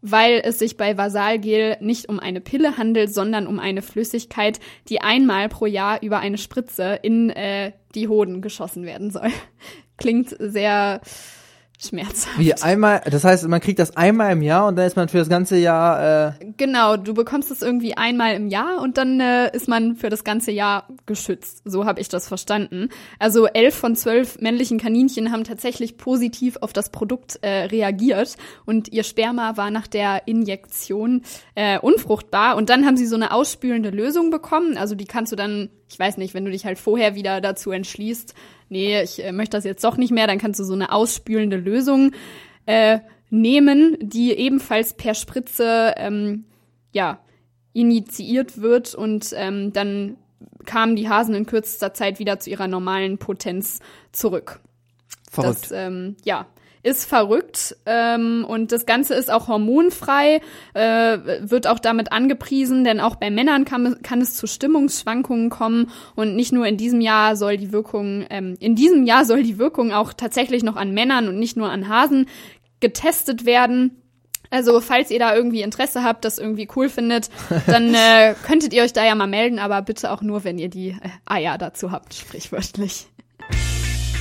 [0.01, 5.01] weil es sich bei Vasalgel nicht um eine Pille handelt, sondern um eine Flüssigkeit, die
[5.01, 9.33] einmal pro Jahr über eine Spritze in äh, die Hoden geschossen werden soll.
[9.97, 11.01] Klingt sehr
[11.79, 12.39] schmerzhaft.
[12.39, 15.19] Wie einmal, das heißt, man kriegt das einmal im Jahr und dann ist man für
[15.19, 16.29] das ganze Jahr.
[16.41, 20.09] Äh genau, du bekommst es irgendwie einmal im Jahr und dann äh, ist man für
[20.09, 21.63] das ganze Jahr geschützt.
[21.65, 22.89] So habe ich das verstanden.
[23.21, 28.37] Also elf von zwölf männlichen Kaninchen haben tatsächlich positiv auf das Produkt äh, reagiert
[28.67, 31.23] und ihr Sperma war nach der Injektion
[31.55, 34.77] äh, unfruchtbar und dann haben sie so eine ausspülende Lösung bekommen.
[34.77, 37.71] Also die kannst du dann, ich weiß nicht, wenn du dich halt vorher wieder dazu
[37.71, 38.35] entschließt,
[38.69, 41.57] nee, ich äh, möchte das jetzt doch nicht mehr, dann kannst du so eine ausspülende
[41.57, 42.13] Lösung
[42.67, 43.01] äh,
[43.31, 46.45] nehmen, die ebenfalls per Spritze ähm,
[46.93, 47.21] ja
[47.73, 50.17] initiiert wird und ähm, dann
[50.65, 53.81] kamen die Hasen in kürzester Zeit wieder zu ihrer normalen Potenz
[54.13, 54.61] zurück.
[55.31, 55.65] Verrückt.
[55.65, 56.47] Das, ähm, ja,
[56.89, 60.41] ist verrückt ähm, und das Ganze ist auch hormonfrei,
[60.75, 65.91] äh, wird auch damit angepriesen, denn auch bei Männern kann, kann es zu Stimmungsschwankungen kommen
[66.17, 69.59] und nicht nur in diesem Jahr soll die Wirkung, ähm, in diesem Jahr soll die
[69.59, 72.27] Wirkung auch tatsächlich noch an Männern und nicht nur an Hasen
[72.81, 74.03] getestet werden.
[74.51, 77.29] Also falls ihr da irgendwie Interesse habt, das irgendwie cool findet,
[77.67, 80.71] dann äh, könntet ihr euch da ja mal melden, aber bitte auch nur, wenn ihr
[80.71, 83.09] die äh, Eier dazu habt, sprichwörtlich.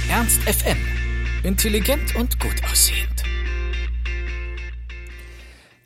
[0.10, 0.97] Ernst FM.
[1.48, 3.24] Intelligent und gut aussehend.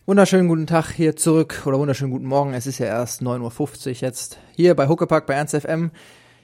[0.08, 2.56] Wunderschönen guten Tag hier zurück oder wunderschönen guten Morgen.
[2.56, 5.91] Es ist ja erst 9.50 Uhr jetzt hier bei Huckepack bei Ernst FM.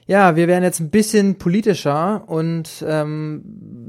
[0.06, 3.42] Ja, wir werden jetzt ein bisschen politischer und ähm,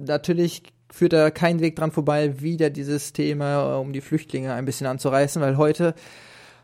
[0.04, 4.88] natürlich führt da kein Weg dran vorbei, wieder dieses Thema um die Flüchtlinge ein bisschen
[4.88, 5.94] anzureißen, weil heute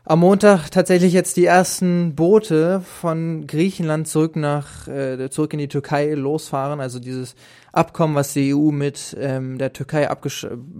[0.08, 5.66] am Montag tatsächlich jetzt die ersten Boote von Griechenland zurück nach äh, zurück in die
[5.66, 6.80] Türkei losfahren.
[6.80, 7.34] Also dieses
[7.72, 10.08] Abkommen, was die EU mit ähm, der Türkei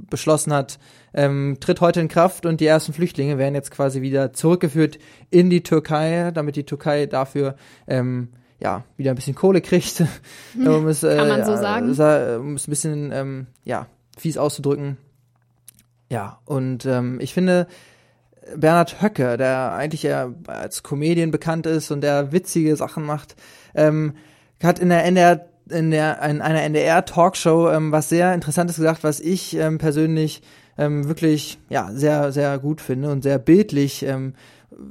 [0.08, 0.78] beschlossen hat,
[1.12, 5.50] ähm, tritt heute in Kraft und die ersten Flüchtlinge werden jetzt quasi wieder zurückgeführt in
[5.50, 7.56] die Türkei, damit die Türkei dafür
[7.88, 8.28] ähm,
[8.60, 10.04] ja wieder ein bisschen Kohle kriegt,
[10.54, 11.86] um es, äh, Kann man so sagen.
[12.38, 14.98] um es ein bisschen ähm, ja fies auszudrücken.
[16.08, 17.66] Ja und ähm, ich finde
[18.54, 23.36] Bernhard Höcke, der eigentlich ja als Comedian bekannt ist und der witzige Sachen macht,
[23.74, 24.14] ähm,
[24.62, 29.02] hat in der NDR in der in einer NDR Talkshow ähm, was sehr interessantes gesagt,
[29.02, 30.42] was ich ähm, persönlich
[30.78, 34.34] ähm, wirklich ja sehr sehr gut finde und sehr bildlich ähm,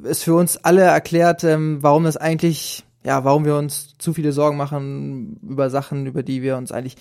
[0.03, 4.31] ist für uns alle erklärt, ähm, warum das eigentlich ja, warum wir uns zu viele
[4.31, 6.95] Sorgen machen über Sachen, über die wir uns eigentlich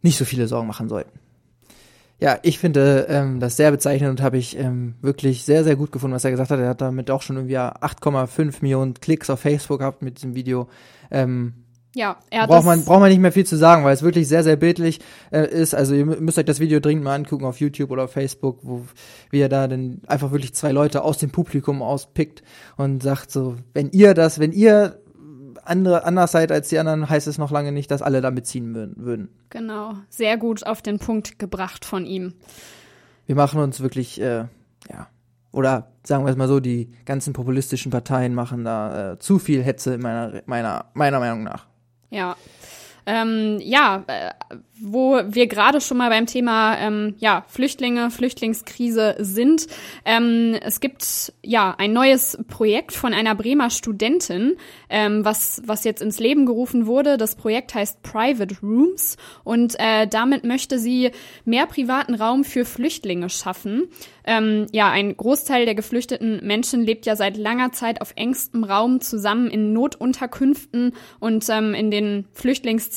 [0.00, 1.10] nicht so viele Sorgen machen sollten.
[2.20, 5.90] Ja, ich finde ähm, das sehr bezeichnend und habe ich ähm, wirklich sehr, sehr gut
[5.90, 6.60] gefunden, was er gesagt hat.
[6.60, 10.68] Er hat damit auch schon irgendwie 8,5 Millionen Klicks auf Facebook gehabt mit diesem Video.
[11.10, 11.54] Ähm,
[11.94, 14.28] ja, er hat braucht man braucht man nicht mehr viel zu sagen, weil es wirklich
[14.28, 15.00] sehr sehr bildlich
[15.32, 15.74] äh, ist.
[15.74, 18.84] Also ihr müsst euch das Video dringend mal angucken auf YouTube oder auf Facebook, wo
[19.30, 22.42] wie er da dann einfach wirklich zwei Leute aus dem Publikum auspickt
[22.76, 25.00] und sagt so, wenn ihr das, wenn ihr
[25.64, 28.74] andere, anders seid als die anderen, heißt es noch lange nicht, dass alle da mitziehen
[28.96, 29.28] würden.
[29.50, 32.34] Genau, sehr gut auf den Punkt gebracht von ihm.
[33.26, 34.46] Wir machen uns wirklich, äh,
[34.90, 35.08] ja,
[35.52, 39.62] oder sagen wir es mal so, die ganzen populistischen Parteien machen da äh, zu viel
[39.62, 41.66] Hetze meiner, meiner, meiner Meinung nach.
[42.10, 42.36] Ja.
[43.06, 44.30] Ähm, ja, äh,
[44.80, 49.66] wo wir gerade schon mal beim Thema ähm, ja, Flüchtlinge, Flüchtlingskrise sind.
[50.04, 54.56] Ähm, es gibt ja ein neues Projekt von einer Bremer Studentin,
[54.88, 57.18] ähm, was, was jetzt ins Leben gerufen wurde.
[57.18, 61.10] Das Projekt heißt Private Rooms und äh, damit möchte sie
[61.44, 63.88] mehr privaten Raum für Flüchtlinge schaffen.
[64.24, 69.00] Ähm, ja, ein Großteil der geflüchteten Menschen lebt ja seit langer Zeit auf engstem Raum
[69.00, 72.26] zusammen in Notunterkünften und ähm, in den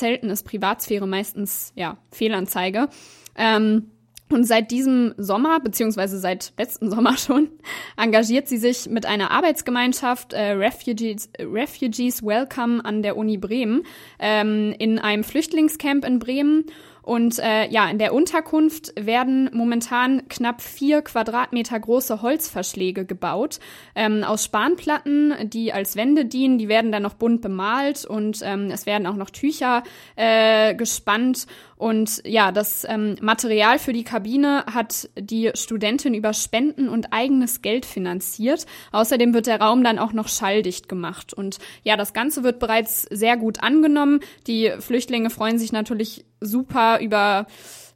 [0.03, 2.89] Flüchtlingszelten ist Privatsphäre meistens ja, Fehlanzeige.
[3.35, 3.89] Ähm,
[4.29, 7.49] und seit diesem Sommer, beziehungsweise seit letzten Sommer schon,
[7.97, 13.83] engagiert sie sich mit einer Arbeitsgemeinschaft äh, Refugees, Refugees Welcome an der Uni Bremen
[14.19, 16.65] ähm, in einem Flüchtlingscamp in Bremen
[17.03, 23.59] und äh, ja, in der Unterkunft werden momentan knapp vier Quadratmeter große Holzverschläge gebaut
[23.93, 26.57] ähm, aus Spanplatten, die als Wände dienen.
[26.57, 29.83] Die werden dann noch bunt bemalt und ähm, es werden auch noch Tücher
[30.15, 31.45] äh, gespannt.
[31.77, 37.61] Und ja, das ähm, Material für die Kabine hat die Studentin über Spenden und eigenes
[37.61, 38.65] Geld finanziert.
[38.91, 41.33] Außerdem wird der Raum dann auch noch schalldicht gemacht.
[41.33, 44.19] Und ja, das Ganze wird bereits sehr gut angenommen.
[44.47, 47.47] Die Flüchtlinge freuen sich natürlich super über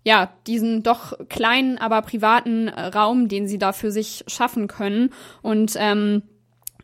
[0.03, 5.09] ja, diesen doch kleinen, aber privaten äh, Raum, den sie da für sich schaffen können.
[5.41, 6.23] Und ähm,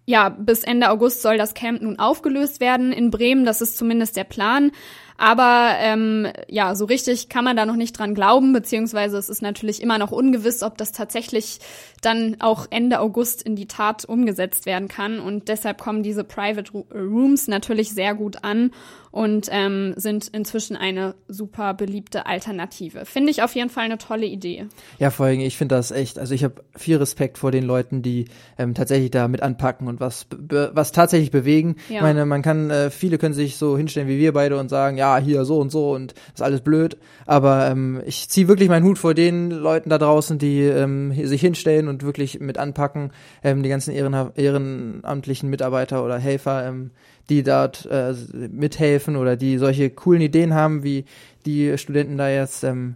[0.06, 3.46] ja, bis Ende August soll das Camp nun aufgelöst werden in Bremen.
[3.46, 4.72] Das ist zumindest der Plan.
[5.18, 9.42] Aber ähm, ja, so richtig kann man da noch nicht dran glauben, beziehungsweise es ist
[9.42, 11.60] natürlich immer noch ungewiss, ob das tatsächlich
[12.02, 15.20] dann auch Ende August in die Tat umgesetzt werden kann.
[15.20, 18.72] Und deshalb kommen diese Private Rooms natürlich sehr gut an
[19.14, 23.06] und ähm, sind inzwischen eine super beliebte Alternative.
[23.06, 24.66] Finde ich auf jeden Fall eine tolle Idee.
[24.98, 28.02] Ja, vor allem, ich finde das echt, also ich habe viel Respekt vor den Leuten,
[28.02, 28.26] die
[28.58, 31.76] ähm, tatsächlich da mit anpacken und was was tatsächlich bewegen.
[31.90, 31.98] Ja.
[31.98, 34.98] Ich meine, man kann, äh, viele können sich so hinstellen wie wir beide und sagen,
[34.98, 36.98] ja, hier so und so und das ist alles blöd.
[37.28, 41.42] Aber ähm, ich ziehe wirklich meinen Hut vor den Leuten da draußen, die ähm, sich
[41.42, 43.12] hinstellen und wirklich mit anpacken,
[43.44, 46.90] ähm, die ganzen Ehren, ehrenamtlichen Mitarbeiter oder Helfer, ähm,
[47.30, 48.14] die dort äh,
[48.50, 51.06] mithelfen oder die solche coolen Ideen haben, wie
[51.46, 52.96] die Studenten da jetzt ähm,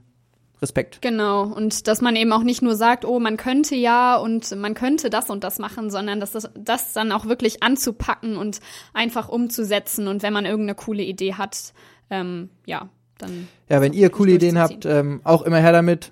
[0.62, 1.02] Respekt.
[1.02, 1.44] Genau.
[1.44, 5.10] Und dass man eben auch nicht nur sagt, oh, man könnte ja und man könnte
[5.10, 8.60] das und das machen, sondern dass das, das dann auch wirklich anzupacken und
[8.94, 10.08] einfach umzusetzen.
[10.08, 11.74] Und wenn man irgendeine coole Idee hat,
[12.10, 13.48] ähm, ja, dann.
[13.70, 16.12] Ja, wenn ihr coole Ideen habt, ähm, auch immer her damit.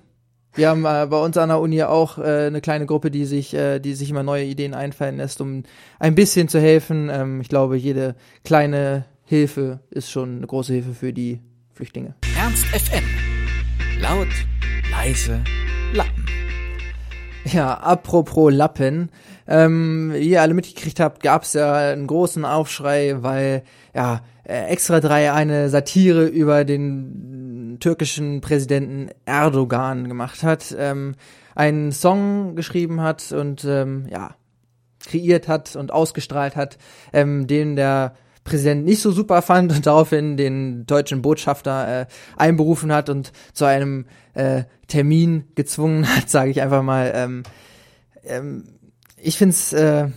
[0.56, 3.52] Wir haben äh, bei uns an der Uni auch äh, eine kleine Gruppe, die sich,
[3.52, 5.64] äh, die sich immer neue Ideen einfallen lässt, um
[5.98, 7.10] ein bisschen zu helfen.
[7.12, 11.40] Ähm, ich glaube, jede kleine Hilfe ist schon eine große Hilfe für die
[11.74, 12.14] Flüchtlinge.
[12.38, 13.04] Ernst FM.
[14.00, 14.28] Laut,
[14.90, 15.44] leise,
[15.92, 16.24] Lappen.
[17.44, 19.10] Ja, apropos Lappen.
[19.46, 23.62] Ähm, wie ihr alle mitgekriegt habt, gab es ja einen großen Aufschrei, weil
[23.94, 31.14] ja äh, Extra 3 eine Satire über den türkischen Präsidenten Erdogan gemacht hat, ähm,
[31.54, 34.36] einen Song geschrieben hat und ähm, ja
[35.00, 36.78] kreiert hat und ausgestrahlt hat,
[37.12, 42.92] ähm, den der Präsident nicht so super fand und daraufhin den deutschen Botschafter äh, einberufen
[42.92, 47.12] hat und zu einem äh, Termin gezwungen hat, sage ich einfach mal.
[47.14, 47.42] Ähm,
[48.24, 48.64] ähm,
[49.16, 50.08] ich find's äh,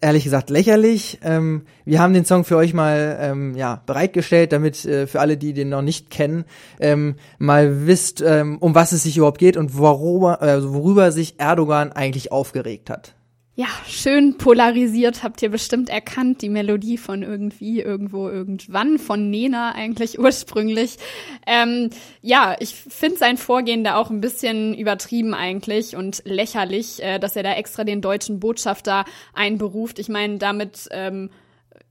[0.00, 1.18] ehrlich gesagt lächerlich.
[1.22, 5.36] Ähm, wir haben den Song für euch mal ähm, ja bereitgestellt, damit äh, für alle,
[5.36, 6.44] die den noch nicht kennen,
[6.80, 11.38] ähm, mal wisst, ähm, um was es sich überhaupt geht und worüber, äh, worüber sich
[11.38, 13.14] Erdogan eigentlich aufgeregt hat.
[13.58, 19.72] Ja, schön polarisiert habt ihr bestimmt erkannt, die Melodie von irgendwie, irgendwo, irgendwann, von Nena
[19.72, 20.96] eigentlich ursprünglich.
[21.44, 21.90] Ähm,
[22.22, 27.34] ja, ich finde sein Vorgehen da auch ein bisschen übertrieben eigentlich und lächerlich, äh, dass
[27.34, 29.98] er da extra den deutschen Botschafter einberuft.
[29.98, 31.28] Ich meine, damit ähm,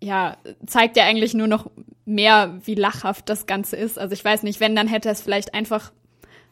[0.01, 1.69] ja, zeigt er eigentlich nur noch
[2.05, 3.99] mehr, wie lachhaft das Ganze ist.
[3.99, 5.91] Also ich weiß nicht, wenn, dann hätte er es vielleicht einfach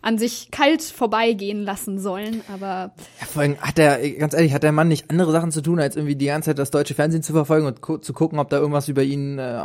[0.05, 2.93] an sich kalt vorbeigehen lassen sollen, aber.
[3.19, 5.79] Ja, vor allem hat er, ganz ehrlich, hat der Mann nicht andere Sachen zu tun,
[5.79, 8.51] als irgendwie die ganze Zeit das deutsche Fernsehen zu verfolgen und gu zu gucken, ob
[8.51, 9.59] da irgendwas über ihn äh,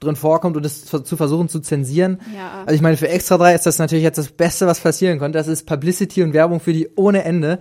[0.00, 2.20] drin vorkommt und es zu versuchen zu zensieren.
[2.36, 2.64] Ja.
[2.66, 5.38] Also ich meine, für Extra 3 ist das natürlich jetzt das Beste, was passieren konnte.
[5.38, 7.58] Das ist Publicity und Werbung für die ohne Ende.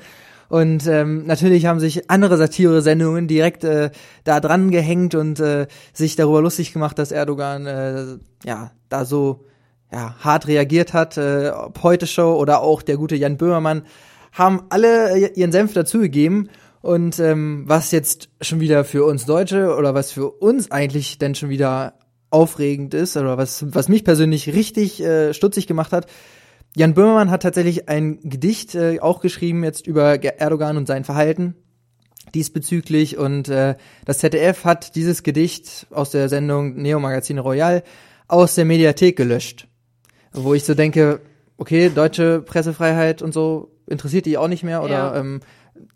[0.50, 3.92] Und ähm, natürlich haben sich andere Satire-Sendungen direkt äh,
[4.26, 9.46] da dran gehängt und äh, sich darüber lustig gemacht, dass Erdogan äh, ja da so
[9.94, 11.52] ja, hart reagiert hat, äh,
[11.84, 13.84] heute Show oder auch der gute Jan Böhmermann,
[14.32, 16.50] haben alle äh, ihren Senf dazugegeben.
[16.82, 21.36] Und ähm, was jetzt schon wieder für uns Deutsche oder was für uns eigentlich denn
[21.36, 21.94] schon wieder
[22.30, 26.08] aufregend ist oder was, was mich persönlich richtig äh, stutzig gemacht hat,
[26.76, 31.56] Jan Böhmermann hat tatsächlich ein Gedicht äh, auch geschrieben jetzt über Erdogan und sein Verhalten
[32.34, 33.18] diesbezüglich.
[33.20, 33.76] Und äh,
[34.06, 37.84] das ZDF hat dieses Gedicht aus der Sendung Neo Magazine Royal
[38.28, 39.68] aus der Mediathek gelöscht
[40.34, 41.22] wo ich so denke,
[41.58, 45.16] okay, deutsche Pressefreiheit und so interessiert die auch nicht mehr oder ja.
[45.16, 45.42] ähm,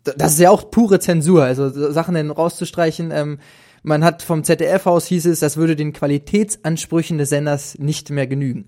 [0.02, 3.10] das ist ja auch pure Zensur, also Sachen denn rauszustreichen.
[3.12, 3.38] Ähm,
[3.82, 8.26] man hat vom ZDF aus hieß es, das würde den Qualitätsansprüchen des Senders nicht mehr
[8.26, 8.66] genügen.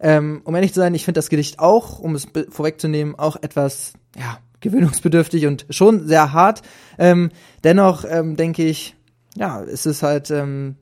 [0.00, 3.94] Ähm, um ehrlich zu sein, ich finde das Gedicht auch, um es vorwegzunehmen, auch etwas
[4.16, 6.62] ja, gewöhnungsbedürftig und schon sehr hart.
[6.98, 7.30] Ähm,
[7.64, 8.96] dennoch ähm, denke ich,
[9.36, 10.76] ja, es ist halt ähm,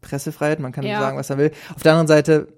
[0.00, 1.00] Pressefreiheit, man kann ja.
[1.00, 1.50] sagen, was er will.
[1.74, 2.48] Auf der anderen Seite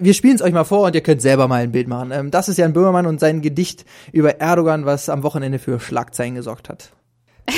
[0.00, 2.10] wir spielen es euch mal vor und ihr könnt selber mal ein Bild machen.
[2.12, 6.34] Ähm, das ist Jan Böhmermann und sein Gedicht über Erdogan, was am Wochenende für Schlagzeilen
[6.34, 6.92] gesorgt hat.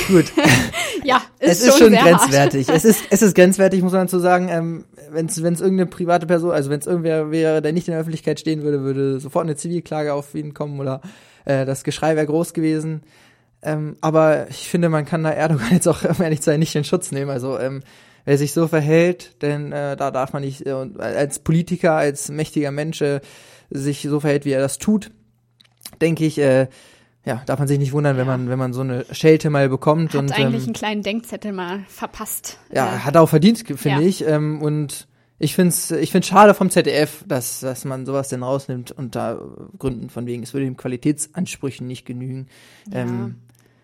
[0.09, 0.33] Gut.
[1.05, 2.69] ja, ist es ist schon, schon grenzwertig.
[2.69, 4.49] es ist es ist grenzwertig, muss man dazu sagen.
[4.49, 7.89] Ähm, wenn es wenn es irgendeine private Person, also wenn es irgendwer wäre, der nicht
[7.89, 11.01] in der Öffentlichkeit stehen würde, würde sofort eine Zivilklage auf ihn kommen oder
[11.45, 13.03] äh, das Geschrei wäre groß gewesen.
[13.63, 16.75] Ähm, aber ich finde, man kann da Erdogan jetzt auch, um ehrlich zu sein, nicht
[16.75, 17.31] in Schutz nehmen.
[17.31, 17.83] Also ähm,
[18.25, 22.71] wer sich so verhält, denn äh, da darf man nicht äh, als Politiker, als mächtiger
[22.71, 23.21] Mensch äh,
[23.71, 25.11] sich so verhält, wie er das tut,
[26.01, 26.69] denke ich, äh,
[27.25, 28.21] ja, darf man sich nicht wundern, ja.
[28.21, 31.03] wenn man wenn man so eine Schelte mal bekommt hat und eigentlich ähm, einen kleinen
[31.03, 32.59] Denkzettel mal verpasst.
[32.73, 34.01] Ja, äh, hat auch verdient, finde ja.
[34.01, 34.27] ich.
[34.27, 35.07] Ähm, und
[35.39, 39.43] ich find's ich find's schade vom ZDF, dass dass man sowas denn rausnimmt unter
[39.79, 42.49] Gründen von wegen, es würde dem Qualitätsansprüchen nicht genügen.
[42.91, 43.01] Ja.
[43.01, 43.37] Ähm,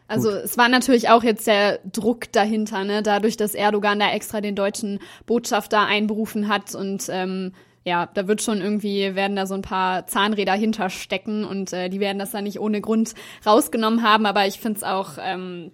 [0.08, 0.38] also Gut.
[0.44, 3.02] es war natürlich auch jetzt der Druck dahinter, ne?
[3.02, 7.52] dadurch, dass Erdogan da extra den deutschen Botschafter einberufen hat und ähm,
[7.84, 12.00] ja, da wird schon irgendwie, werden da so ein paar Zahnräder hinterstecken und äh, die
[12.00, 13.14] werden das dann nicht ohne Grund
[13.46, 15.70] rausgenommen haben, aber ich finde es auch, ähm,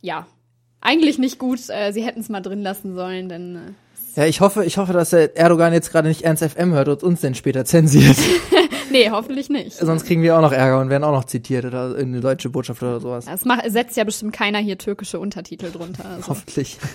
[0.00, 0.26] ja,
[0.84, 1.58] eigentlich nicht gut.
[1.68, 3.56] Äh, sie hätten es mal drin lassen sollen, denn.
[3.56, 7.02] Äh, ja, ich hoffe, ich hoffe, dass Erdogan jetzt gerade nicht Ernst FM hört und
[7.02, 8.16] uns denn später zensiert.
[8.94, 9.72] nee, hoffentlich nicht.
[9.72, 12.48] Sonst kriegen wir auch noch Ärger und werden auch noch zitiert oder in eine deutsche
[12.48, 13.26] Botschaft oder sowas.
[13.32, 16.04] Es macht, setzt ja bestimmt keiner hier türkische Untertitel drunter.
[16.06, 16.28] Also.
[16.28, 16.78] Hoffentlich.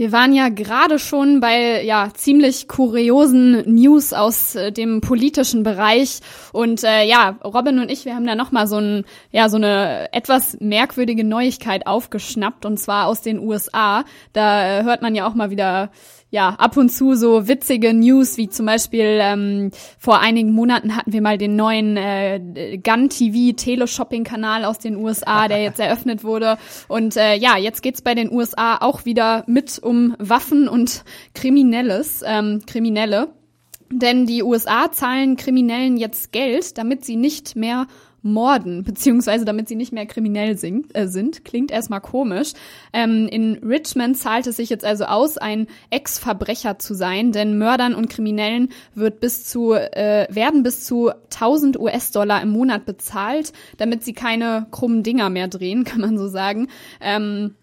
[0.00, 6.20] Wir waren ja gerade schon bei ja ziemlich kuriosen News aus äh, dem politischen Bereich
[6.54, 9.58] und äh, ja Robin und ich wir haben da noch mal so ein ja so
[9.58, 14.04] eine etwas merkwürdige Neuigkeit aufgeschnappt und zwar aus den USA.
[14.32, 15.90] Da äh, hört man ja auch mal wieder
[16.30, 21.12] ja, ab und zu so witzige News, wie zum Beispiel ähm, vor einigen Monaten hatten
[21.12, 26.56] wir mal den neuen äh, Gun TV Teleshopping-Kanal aus den USA, der jetzt eröffnet wurde.
[26.86, 32.22] Und äh, ja, jetzt geht's bei den USA auch wieder mit um Waffen und Kriminelles,
[32.24, 33.34] ähm, Kriminelle.
[33.92, 37.88] Denn die USA zahlen Kriminellen jetzt Geld, damit sie nicht mehr
[38.22, 40.96] morden, beziehungsweise damit sie nicht mehr kriminell sind.
[40.96, 41.44] Äh, sind.
[41.44, 42.52] Klingt erstmal komisch.
[42.92, 47.94] Ähm, in Richmond zahlt es sich jetzt also aus, ein Ex-Verbrecher zu sein, denn Mördern
[47.94, 54.04] und Kriminellen wird bis zu, äh, werden bis zu 1000 US-Dollar im Monat bezahlt, damit
[54.04, 56.68] sie keine krummen Dinger mehr drehen, kann man so sagen.
[57.00, 57.54] Ähm,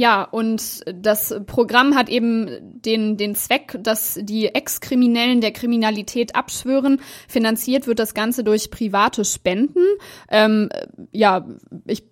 [0.00, 2.48] ja, und das Programm hat eben
[2.80, 7.02] den, den Zweck, dass die Ex-Kriminellen der Kriminalität abschwören.
[7.28, 9.84] Finanziert wird das Ganze durch private Spenden.
[10.30, 10.70] Ähm,
[11.12, 11.46] ja,
[11.84, 12.04] ich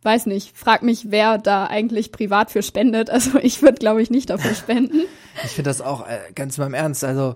[0.00, 3.10] weiß nicht, frag mich, wer da eigentlich privat für spendet.
[3.18, 5.02] Also ich würde, glaube ich, nicht dafür spenden.
[5.44, 7.04] Ich finde das auch äh, ganz mal im Ernst.
[7.04, 7.34] Also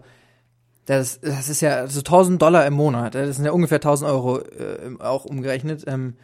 [0.87, 3.15] das, das ist ja so 1000 Dollar im Monat.
[3.15, 5.85] Das sind ja ungefähr 1000 Euro äh, auch umgerechnet.
[5.87, 6.17] Ähm,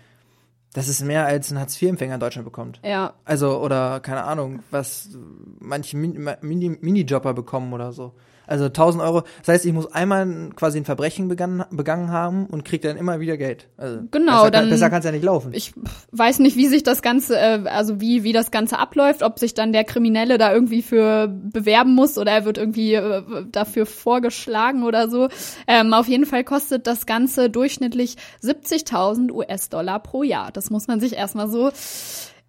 [0.73, 2.81] das ist mehr als ein Hartz-IV-Empfänger in Deutschland bekommt.
[2.85, 3.15] Ja.
[3.25, 5.11] Also, oder keine Ahnung, was
[5.59, 8.13] manche Minijobber bekommen oder so.
[8.49, 9.23] Also 1000 Euro.
[9.41, 13.21] Das heißt, ich muss einmal quasi ein Verbrechen begangen, begangen haben und krieg dann immer
[13.21, 13.69] wieder Geld.
[13.77, 14.71] Also genau, besser, dann.
[14.71, 15.53] Besser kann es ja nicht laufen.
[15.53, 15.75] Ich
[16.13, 19.53] weiß nicht, wie sich das Ganze, äh, also wie, wie das Ganze abläuft, ob sich
[19.53, 24.83] dann der Kriminelle da irgendwie für bewerben muss oder er wird irgendwie äh, dafür vorgeschlagen
[24.83, 25.29] oder so.
[25.67, 30.53] Ähm, auf jeden Fall kostet das Ganze durchschnittlich 70.000 US-Dollar pro Jahr.
[30.53, 31.71] Das muss man sich erstmal so,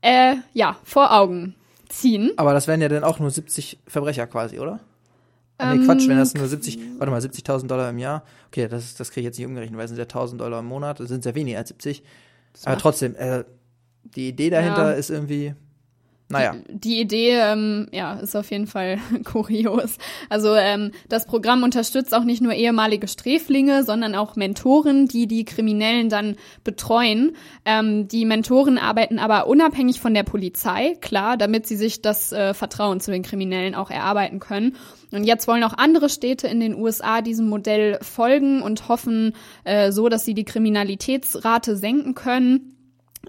[0.01, 1.55] äh, ja, vor Augen
[1.89, 2.31] ziehen.
[2.37, 4.79] Aber das wären ja dann auch nur 70 Verbrecher quasi, oder?
[5.59, 8.23] Ah, nee, Quatsch, wenn das nur 70, ähm, warte mal, 70.000 Dollar im Jahr.
[8.47, 10.65] Okay, das, das kriege ich jetzt nicht umgerechnet, weil es sind ja 1.000 Dollar im
[10.65, 12.01] Monat, das sind sehr weniger als 70.
[12.63, 13.43] Aber trotzdem, äh,
[14.03, 14.97] die Idee dahinter ja.
[14.97, 15.53] ist irgendwie,
[16.29, 16.55] naja.
[16.67, 19.97] Die, die Idee, ähm, ja, ist auf jeden Fall kurios.
[20.29, 25.43] Also ähm, das Programm unterstützt auch nicht nur ehemalige Sträflinge, sondern auch Mentoren, die die
[25.43, 27.35] Kriminellen dann betreuen.
[27.65, 32.53] Ähm, die Mentoren arbeiten aber unabhängig von der Polizei, klar, damit sie sich das äh,
[32.53, 34.75] Vertrauen zu den Kriminellen auch erarbeiten können.
[35.11, 39.91] Und jetzt wollen auch andere Städte in den USA diesem Modell folgen und hoffen äh,
[39.91, 42.75] so, dass sie die Kriminalitätsrate senken können.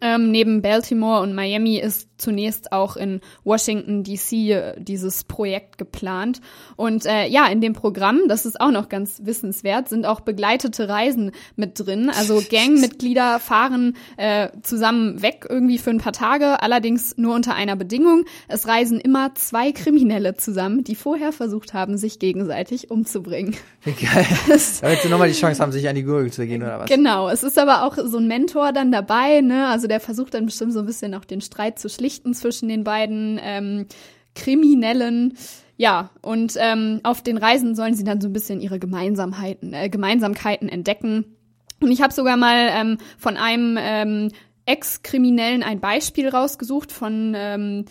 [0.03, 6.41] Ähm, neben Baltimore und Miami ist zunächst auch in Washington DC äh, dieses Projekt geplant.
[6.77, 10.89] Und äh, ja, in dem Programm, das ist auch noch ganz wissenswert, sind auch begleitete
[10.89, 12.11] Reisen mit drin.
[12.11, 17.77] Also Gangmitglieder fahren äh, zusammen weg irgendwie für ein paar Tage, allerdings nur unter einer
[17.77, 18.25] Bedingung.
[18.49, 23.57] Es reisen immer zwei Kriminelle zusammen, die vorher versucht haben, sich gegenseitig umzubringen.
[23.85, 24.27] Geil.
[24.81, 26.89] Damit sie nochmal die Chance haben, sich an die Gurgel zu gehen oder was?
[26.89, 27.29] Genau.
[27.29, 29.69] Es ist aber auch so ein Mentor dann dabei, ne?
[29.69, 32.85] Also der versucht dann bestimmt so ein bisschen auch den Streit zu schlichten zwischen den
[32.85, 33.87] beiden ähm,
[34.35, 35.37] Kriminellen.
[35.77, 39.89] Ja, und ähm, auf den Reisen sollen sie dann so ein bisschen ihre Gemeinsamheiten, äh,
[39.89, 41.37] Gemeinsamkeiten entdecken.
[41.81, 44.29] Und ich habe sogar mal ähm, von einem ähm,
[44.67, 47.87] Ex-Kriminellen ein Beispiel rausgesucht von ähm,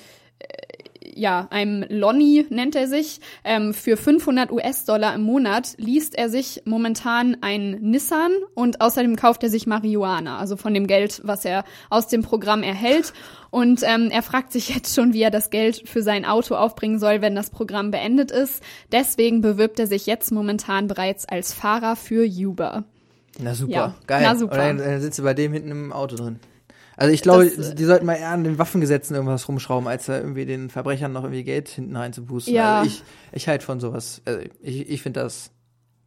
[1.20, 3.20] ja, einem Lonnie nennt er sich.
[3.44, 9.44] Ähm, für 500 US-Dollar im Monat liest er sich momentan ein Nissan und außerdem kauft
[9.44, 13.14] er sich Marihuana, also von dem Geld, was er aus dem Programm erhält.
[13.52, 17.00] Und ähm, er fragt sich jetzt schon, wie er das Geld für sein Auto aufbringen
[17.00, 18.64] soll, wenn das Programm beendet ist.
[18.92, 22.86] Deswegen bewirbt er sich jetzt momentan bereits als Fahrer für Uber.
[23.40, 24.22] Na super, ja, geil.
[24.24, 24.70] Na super.
[24.70, 26.40] Und dann sitzt du bei dem hinten im Auto drin.
[27.00, 30.18] Also ich glaube, das, die sollten mal eher an den Waffengesetzen irgendwas rumschrauben, als da
[30.18, 32.54] irgendwie den Verbrechern noch irgendwie Geld hinten reinzupusten.
[32.54, 32.80] Ja.
[32.80, 34.22] Also ich, ich halte von sowas.
[34.26, 35.52] Also ich, ich finde das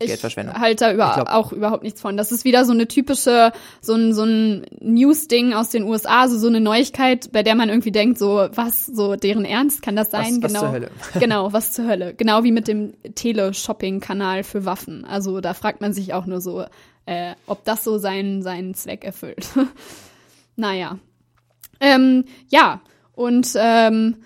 [0.06, 0.54] Geldverschwendung.
[0.54, 2.16] Ich halte da über, glaub, auch überhaupt nichts von.
[2.16, 6.38] Das ist wieder so eine typische, so ein, so ein News-Ding aus den USA, so,
[6.38, 10.10] so eine Neuigkeit, bei der man irgendwie denkt, so, was, so deren Ernst kann das
[10.10, 10.42] sein?
[10.42, 10.60] Was, genau.
[10.60, 10.90] Was zur Hölle.
[11.20, 12.14] genau, was zur Hölle.
[12.14, 15.04] Genau wie mit dem Teleshopping-Kanal für Waffen.
[15.04, 16.64] Also da fragt man sich auch nur so,
[17.06, 19.46] äh, ob das so seinen, seinen Zweck erfüllt.
[20.56, 20.98] Naja.
[21.80, 22.80] Ähm, ja,
[23.14, 24.16] und ähm,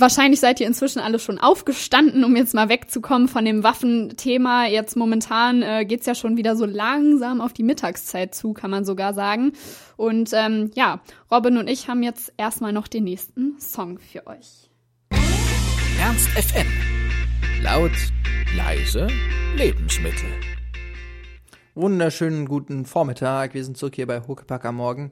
[0.00, 4.66] Wahrscheinlich seid ihr inzwischen alle schon aufgestanden, um jetzt mal wegzukommen von dem Waffenthema.
[4.66, 8.84] Jetzt momentan äh, geht's ja schon wieder so langsam auf die Mittagszeit zu, kann man
[8.84, 9.54] sogar sagen.
[9.96, 11.00] Und ähm, ja,
[11.32, 14.70] Robin und ich haben jetzt erstmal noch den nächsten Song für euch.
[16.00, 16.68] Ernst FM.
[17.64, 17.90] Laut,
[18.56, 19.08] leise,
[19.56, 20.30] Lebensmittel.
[21.74, 23.54] Wunderschönen guten Vormittag.
[23.54, 25.10] Wir sind zurück hier bei Huckepack am Morgen.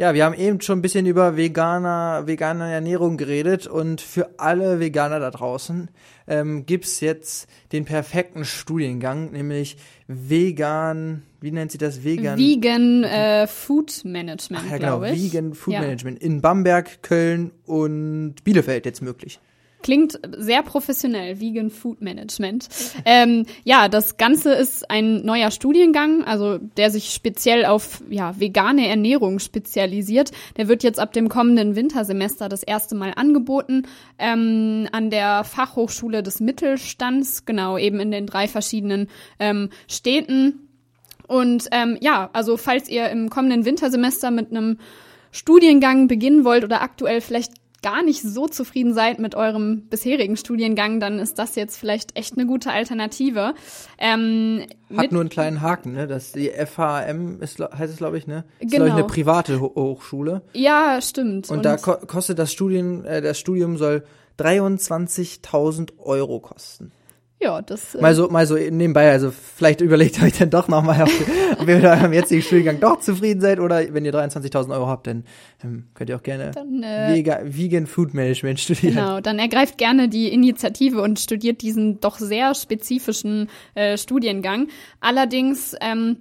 [0.00, 4.80] Ja, wir haben eben schon ein bisschen über veganer, vegane Ernährung geredet und für alle
[4.80, 5.90] Veganer da draußen
[6.26, 9.76] ähm, gibt's jetzt den perfekten Studiengang, nämlich
[10.08, 12.02] vegan, wie nennt sie das?
[12.02, 12.38] Vegan.
[12.38, 15.34] Vegan äh, Food Management, ja, genau, glaube ich.
[15.34, 15.82] Vegan Food Ja.
[15.82, 19.38] Management in Bamberg, Köln und Bielefeld jetzt möglich.
[19.82, 22.68] Klingt sehr professionell, Vegan Food Management.
[23.04, 28.88] Ähm, ja, das Ganze ist ein neuer Studiengang, also der sich speziell auf ja, vegane
[28.88, 30.32] Ernährung spezialisiert.
[30.56, 33.86] Der wird jetzt ab dem kommenden Wintersemester das erste Mal angeboten
[34.18, 39.08] ähm, an der Fachhochschule des Mittelstands, genau eben in den drei verschiedenen
[39.38, 40.68] ähm, Städten.
[41.26, 44.78] Und ähm, ja, also falls ihr im kommenden Wintersemester mit einem
[45.32, 47.52] Studiengang beginnen wollt oder aktuell vielleicht
[47.82, 52.36] gar nicht so zufrieden seid mit eurem bisherigen Studiengang, dann ist das jetzt vielleicht echt
[52.36, 53.54] eine gute Alternative.
[53.98, 56.06] Ähm, Hat nur einen kleinen Haken, ne?
[56.06, 58.44] Das die FHM ist, heißt es, glaube ich, ne?
[58.58, 58.84] Ist, Genau.
[58.84, 60.42] glaube ich, eine private Ho Hochschule.
[60.52, 61.48] ja, stimmt.
[61.50, 64.04] Und, da ko kostet das Studium, äh, das Studium soll
[64.38, 66.92] 23.000 Euro kosten.
[67.40, 71.02] Ja, das äh, Mal so, mal so nebenbei, also vielleicht überlegt euch dann doch nochmal,
[71.02, 71.08] ob,
[71.58, 75.06] ob ihr mit eurem jetzigen Studiengang doch zufrieden seid oder wenn ihr 23.000 Euro habt,
[75.06, 75.24] dann
[75.64, 78.94] ähm, könnt ihr auch gerne Dann, äh, Vega Vegan Food Management studieren.
[78.94, 84.68] Genau, dann ergreift gerne die Initiative und studiert diesen doch sehr spezifischen äh, Studiengang.
[85.00, 86.18] Allerdings, ähm,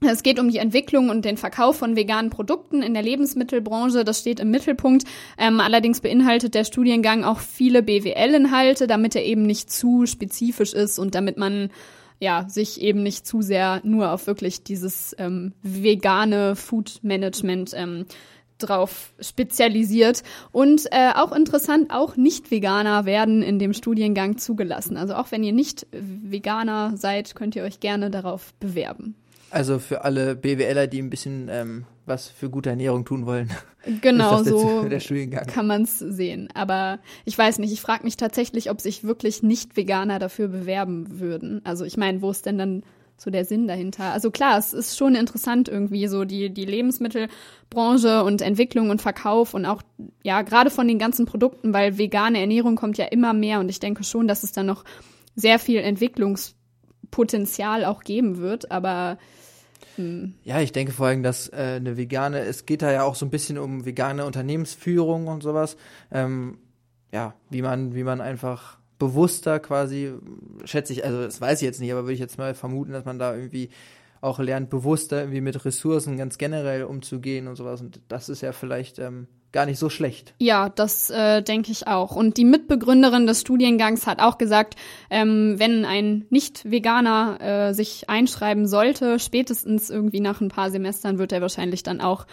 [0.00, 4.04] es geht um die Entwicklung und den Verkauf von veganen Produkten in der Lebensmittelbranche.
[4.04, 5.04] Das steht im Mittelpunkt.
[5.36, 10.98] Ähm, allerdings beinhaltet der Studiengang auch viele BWL-Inhalte, damit er eben nicht zu spezifisch ist
[10.98, 11.70] und damit man
[12.20, 18.06] ja, sich eben nicht zu sehr nur auf wirklich dieses ähm, vegane Food Management ähm,
[18.58, 20.22] drauf spezialisiert.
[20.52, 24.96] Und äh, auch interessant, auch Nicht-Veganer werden in dem Studiengang zugelassen.
[24.96, 29.14] Also auch wenn ihr nicht Veganer seid, könnt ihr euch gerne darauf bewerben.
[29.50, 33.50] Also für alle BWLer, die ein bisschen ähm, was für gute Ernährung tun wollen.
[34.02, 34.84] Genau so
[35.46, 36.50] kann man es sehen.
[36.52, 41.62] Aber ich weiß nicht, ich frage mich tatsächlich, ob sich wirklich Nicht-Veganer dafür bewerben würden.
[41.64, 42.82] Also ich meine, wo ist denn dann
[43.16, 44.12] so der Sinn dahinter?
[44.12, 49.54] Also klar, es ist schon interessant irgendwie so die, die Lebensmittelbranche und Entwicklung und Verkauf
[49.54, 49.80] und auch,
[50.22, 53.80] ja, gerade von den ganzen Produkten, weil vegane Ernährung kommt ja immer mehr und ich
[53.80, 54.84] denke schon, dass es da noch
[55.34, 59.16] sehr viel Entwicklungspotenzial auch geben wird, aber
[60.44, 63.26] Ja, ich denke vor allem, dass äh, eine vegane, es geht da ja auch so
[63.26, 65.76] ein bisschen um vegane Unternehmensführung und sowas.
[66.12, 66.58] Ähm,
[67.12, 70.12] ja, wie man, wie man einfach bewusster quasi,
[70.64, 73.04] schätze ich, also das weiß ich jetzt nicht, aber würde ich jetzt mal vermuten, dass
[73.04, 73.70] man da irgendwie
[74.20, 77.80] auch lernt, bewusster irgendwie mit Ressourcen ganz generell umzugehen und sowas.
[77.80, 80.34] Und das ist ja vielleicht ähm, gar nicht so schlecht.
[80.38, 82.14] Ja, das äh, denke ich auch.
[82.14, 84.76] Und die Mitbegründerin des Studiengangs hat auch gesagt,
[85.10, 91.32] ähm, wenn ein Nicht-Veganer äh, sich einschreiben sollte, spätestens irgendwie nach ein paar Semestern wird
[91.32, 92.26] er wahrscheinlich dann auch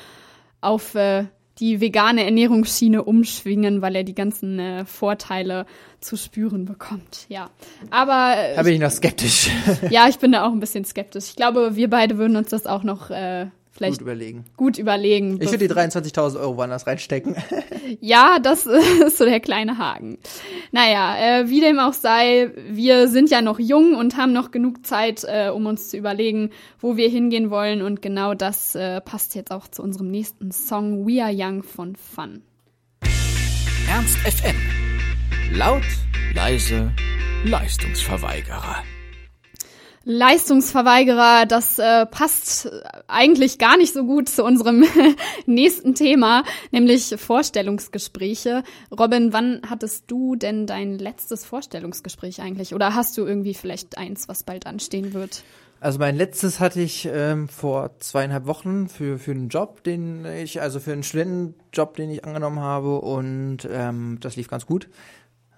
[0.62, 1.26] auf äh,
[1.60, 5.66] die vegane Ernährungsschiene umschwingen, weil er die ganzen äh, Vorteile
[6.02, 7.26] zu spüren bekommt.
[7.30, 7.50] Ja,
[7.92, 9.50] aber äh, Da bin ich noch skeptisch.
[9.90, 11.30] ja, ich bin da auch ein bisschen skeptisch.
[11.30, 14.46] Ich glaube, wir beide würden uns das auch noch äh, vielleicht Gut überlegen.
[14.56, 15.40] gut überlegen.
[15.42, 17.36] Ich würde die 23.000 Euro woanders reinstecken.
[18.02, 20.18] Ja, das ist so der kleine Haken.
[20.72, 24.86] Naja, äh, wie dem auch sei, wir sind ja noch jung und haben noch genug
[24.86, 26.50] Zeit, äh, um uns zu überlegen,
[26.80, 27.82] wo wir hingehen wollen.
[27.82, 31.96] Und genau das äh, passt jetzt auch zu unserem nächsten Song We Are Young von
[31.96, 32.42] Fun.
[33.88, 34.56] Ernst FM.
[35.54, 35.84] Laut,
[36.34, 36.92] leise,
[37.46, 38.84] Leistungsverweigerer.
[40.08, 42.70] Leistungsverweigerer, das äh, passt
[43.08, 44.86] eigentlich gar nicht so gut zu unserem
[45.48, 48.64] nächsten Thema, nämlich Vorstellungsgespräche.
[48.98, 52.76] Robin, wann hattest du denn dein letztes Vorstellungsgespräch eigentlich?
[52.76, 55.44] Oder hast du irgendwie vielleicht eins, was bald anstehen wird?
[55.80, 60.62] Also mein letztes hatte ich ähm, vor zweieinhalb Wochen für, für einen Job, den ich,
[60.62, 64.88] also für einen Studentenjob, den ich angenommen habe und ähm, das lief ganz gut.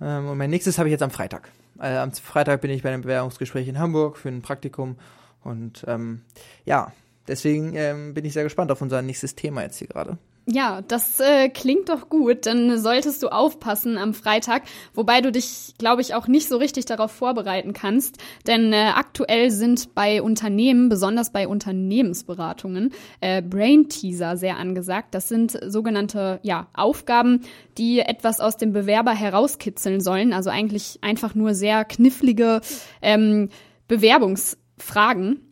[0.02, 1.50] Ähm, und mein nächstes habe ich jetzt am Freitag.
[1.80, 4.98] Also am Freitag bin ich bei einem Bewerbungsgespräch in Hamburg für ein Praktikum
[5.44, 6.22] und ähm,
[6.66, 6.92] ja,
[7.28, 10.18] deswegen ähm, bin ich sehr gespannt auf unser nächstes Thema jetzt hier gerade.
[10.50, 12.46] Ja, das äh, klingt doch gut.
[12.46, 16.86] Dann solltest du aufpassen am Freitag, wobei du dich, glaube ich, auch nicht so richtig
[16.86, 18.16] darauf vorbereiten kannst.
[18.48, 25.14] Denn äh, aktuell sind bei Unternehmen, besonders bei Unternehmensberatungen, äh, Brain Teaser sehr angesagt.
[25.14, 27.42] Das sind sogenannte ja, Aufgaben,
[27.78, 30.32] die etwas aus dem Bewerber herauskitzeln sollen.
[30.32, 32.62] Also eigentlich einfach nur sehr knifflige
[33.02, 33.50] ähm,
[33.90, 35.47] Bewerbungsfragen.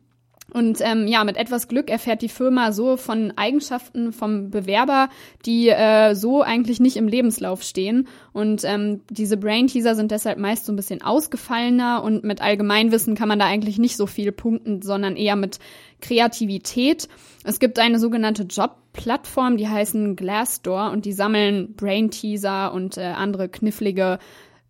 [0.54, 5.10] Und ähm, ja, mit etwas Glück erfährt die Firma so von Eigenschaften vom Bewerber,
[5.46, 8.08] die äh, so eigentlich nicht im Lebenslauf stehen.
[8.32, 13.16] Und ähm, diese Brain Teaser sind deshalb meist so ein bisschen ausgefallener und mit Allgemeinwissen
[13.16, 15.60] kann man da eigentlich nicht so viel punkten, sondern eher mit
[16.00, 17.10] Kreativität.
[17.44, 23.02] Es gibt eine sogenannte Jobplattform, die heißen Glassdoor und die sammeln Brain Teaser und äh,
[23.02, 24.20] andere knifflige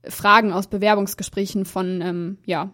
[0.08, 2.72] Fragen aus Bewerbungsgesprächen von ähm, ja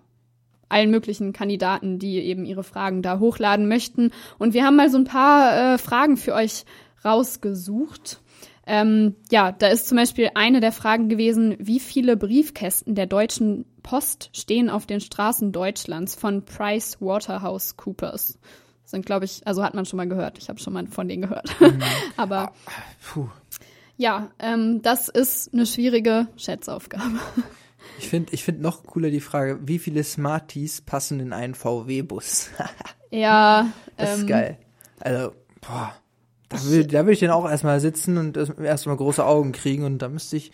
[0.71, 4.11] allen möglichen Kandidaten, die eben ihre Fragen da hochladen möchten.
[4.39, 6.65] Und wir haben mal so ein paar äh, Fragen für euch
[7.03, 8.21] rausgesucht.
[8.65, 13.65] Ähm, ja, da ist zum Beispiel eine der Fragen gewesen, wie viele Briefkästen der Deutschen
[13.81, 18.37] Post stehen auf den Straßen Deutschlands von Price Waterhouse Coopers.
[18.85, 20.37] Sind, glaube ich, also hat man schon mal gehört.
[20.37, 21.49] Ich habe schon mal von denen gehört.
[21.59, 21.81] Mhm.
[22.17, 22.51] Aber
[23.13, 23.29] Puh.
[23.97, 27.19] ja, ähm, das ist eine schwierige Schätzaufgabe.
[27.99, 32.49] Ich finde ich find noch cooler die Frage, wie viele Smarties passen in einen VW-Bus?
[33.11, 33.67] ja.
[33.97, 34.57] Das ist ähm, geil.
[34.99, 35.93] Also, boah.
[36.49, 40.09] Da würde würd ich dann auch erstmal sitzen und erstmal große Augen kriegen und da
[40.09, 40.51] müsste ich,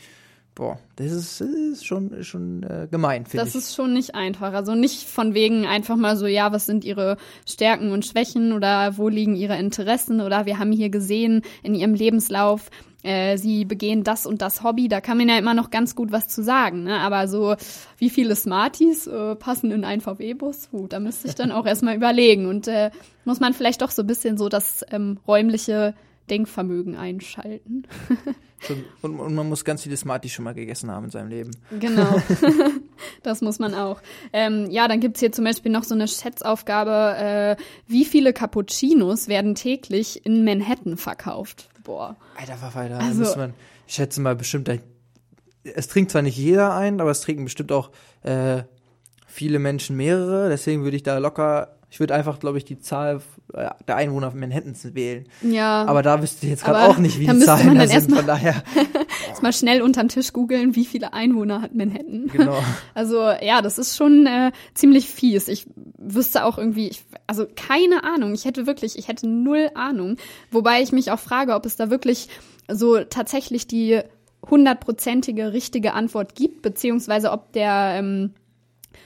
[0.53, 3.53] boah, das ist, das ist schon, schon äh, gemein, finde ich.
[3.53, 4.53] Das ist schon nicht einfach.
[4.53, 7.17] Also nicht von wegen einfach mal so, ja, was sind ihre
[7.47, 11.93] Stärken und Schwächen oder wo liegen ihre Interessen oder wir haben hier gesehen in ihrem
[11.93, 12.69] Lebenslauf,
[13.03, 16.11] äh, sie begehen das und das Hobby, da kann man ja immer noch ganz gut
[16.11, 16.83] was zu sagen.
[16.83, 16.99] Ne?
[16.99, 17.55] Aber so,
[17.97, 20.69] wie viele Smarties äh, passen in einen VW-Bus?
[20.89, 22.47] Da müsste ich dann auch erstmal überlegen.
[22.47, 22.91] Und äh,
[23.25, 25.93] muss man vielleicht doch so ein bisschen so das ähm, räumliche
[26.29, 27.83] Denkvermögen einschalten.
[29.01, 31.51] und, und, man muss ganz viele Smarties schon mal gegessen haben in seinem Leben.
[31.79, 32.21] Genau,
[33.23, 34.01] das muss man auch.
[34.33, 39.27] Ähm, ja, dann gibt's hier zum Beispiel noch so eine Schätzaufgabe, äh, wie viele Cappuccinos
[39.27, 41.69] werden täglich in Manhattan verkauft?
[41.87, 42.17] Boah.
[42.35, 43.53] Alter, Verfalter, also, muss man,
[43.87, 44.69] ich schätze mal bestimmt,
[45.63, 47.91] es trinkt zwar nicht jeder ein, aber es trinken bestimmt auch
[48.23, 48.63] äh,
[49.25, 53.21] viele Menschen mehrere, deswegen würde ich da locker ich würde einfach, glaube ich, die Zahl
[53.53, 55.25] äh, der Einwohner von Manhattan wählen.
[55.41, 55.85] Ja.
[55.85, 58.13] Aber da wüsste ich jetzt gerade auch nicht, wie die Zahlen da sind.
[58.13, 58.61] Von daher.
[59.27, 62.27] jetzt mal schnell unter den Tisch googeln, wie viele Einwohner hat Manhattan.
[62.27, 62.57] Genau.
[62.93, 65.47] Also ja, das ist schon äh, ziemlich fies.
[65.47, 65.67] Ich
[65.97, 68.33] wüsste auch irgendwie, ich, also keine Ahnung.
[68.33, 70.17] Ich hätte wirklich, ich hätte null Ahnung.
[70.51, 72.27] Wobei ich mich auch frage, ob es da wirklich
[72.67, 74.01] so tatsächlich die
[74.49, 78.33] hundertprozentige richtige Antwort gibt, beziehungsweise ob der ähm,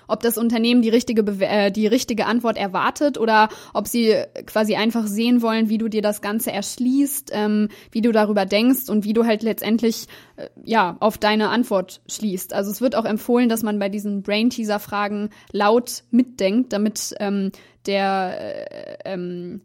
[0.07, 4.15] ob das Unternehmen die richtige, Be äh, die richtige Antwort erwartet oder ob sie
[4.45, 8.89] quasi einfach sehen wollen, wie du dir das Ganze erschließt, ähm, wie du darüber denkst
[8.89, 12.53] und wie du halt letztendlich äh, ja auf deine Antwort schließt.
[12.53, 17.51] Also es wird auch empfohlen, dass man bei diesen Brain-Teaser-Fragen laut mitdenkt, damit ähm,
[17.85, 19.61] der äh, ähm,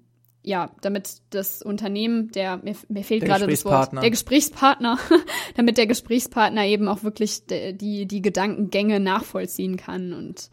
[0.47, 4.97] ja, damit das Unternehmen, der mir, mir fehlt gerade das Wort, der Gesprächspartner,
[5.57, 10.49] damit der Gesprächspartner eben auch wirklich die die Gedankengänge nachvollziehen kann und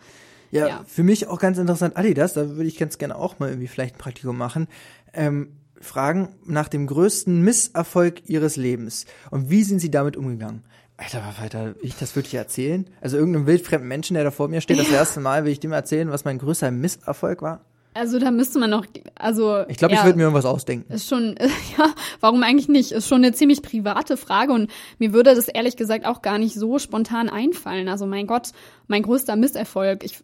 [0.50, 3.50] ja, ja, für mich auch ganz interessant Adidas, da würde ich ganz gerne auch mal
[3.50, 4.68] irgendwie vielleicht ein Praktikum machen.
[5.14, 10.64] Ähm, fragen nach dem größten Misserfolg ihres Lebens und wie sind sie damit umgegangen?
[10.98, 12.88] Alter, Alter, will ich das wirklich erzählen?
[13.02, 15.72] Also irgendeinem wildfremden Menschen, der da vor mir steht, das erste Mal will ich dem
[15.72, 17.66] erzählen, was mein größter Misserfolg war?
[17.94, 18.86] Also da müsste man noch,
[19.16, 20.92] also ich glaube, ja, ich würde mir irgendwas ausdenken.
[20.92, 21.36] Ist schon,
[21.78, 22.92] ja, warum eigentlich nicht?
[22.92, 26.56] Ist schon eine ziemlich private Frage und mir würde das ehrlich gesagt auch gar nicht
[26.56, 27.88] so spontan einfallen.
[27.88, 28.50] Also mein Gott,
[28.88, 30.04] mein größter Misserfolg.
[30.04, 30.24] Ich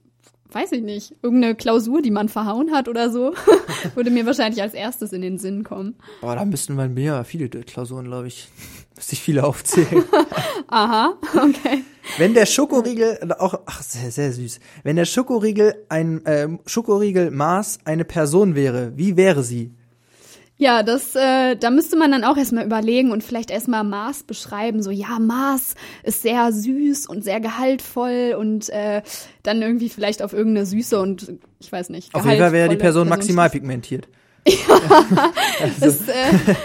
[0.51, 3.33] weiß ich nicht, irgendeine Klausur, die man verhauen hat oder so,
[3.95, 5.95] würde mir wahrscheinlich als erstes in den Sinn kommen.
[6.21, 8.47] Boah, da müssten wir mehr viele Klausuren, glaube ich.
[8.99, 10.03] Müsste ich viele aufzählen.
[10.67, 11.85] Aha, okay.
[12.17, 14.59] Wenn der Schokoriegel, auch, ach, sehr, sehr süß.
[14.83, 19.71] Wenn der Schokoriegel ein, äh, Schokoriegel Maß eine Person wäre, wie wäre sie?
[20.57, 24.83] Ja, das, äh, da müsste man dann auch erstmal überlegen und vielleicht erstmal Mars beschreiben.
[24.83, 29.01] So, ja, Mars ist sehr süß und sehr gehaltvoll und äh,
[29.43, 31.31] dann irgendwie vielleicht auf irgendeine Süße und
[31.61, 32.13] ich weiß nicht.
[32.13, 34.09] Auf jeden Fall wäre die Person, Person maximal pigmentiert.
[34.47, 34.55] Ja,
[35.61, 35.79] also.
[35.79, 36.55] das, äh,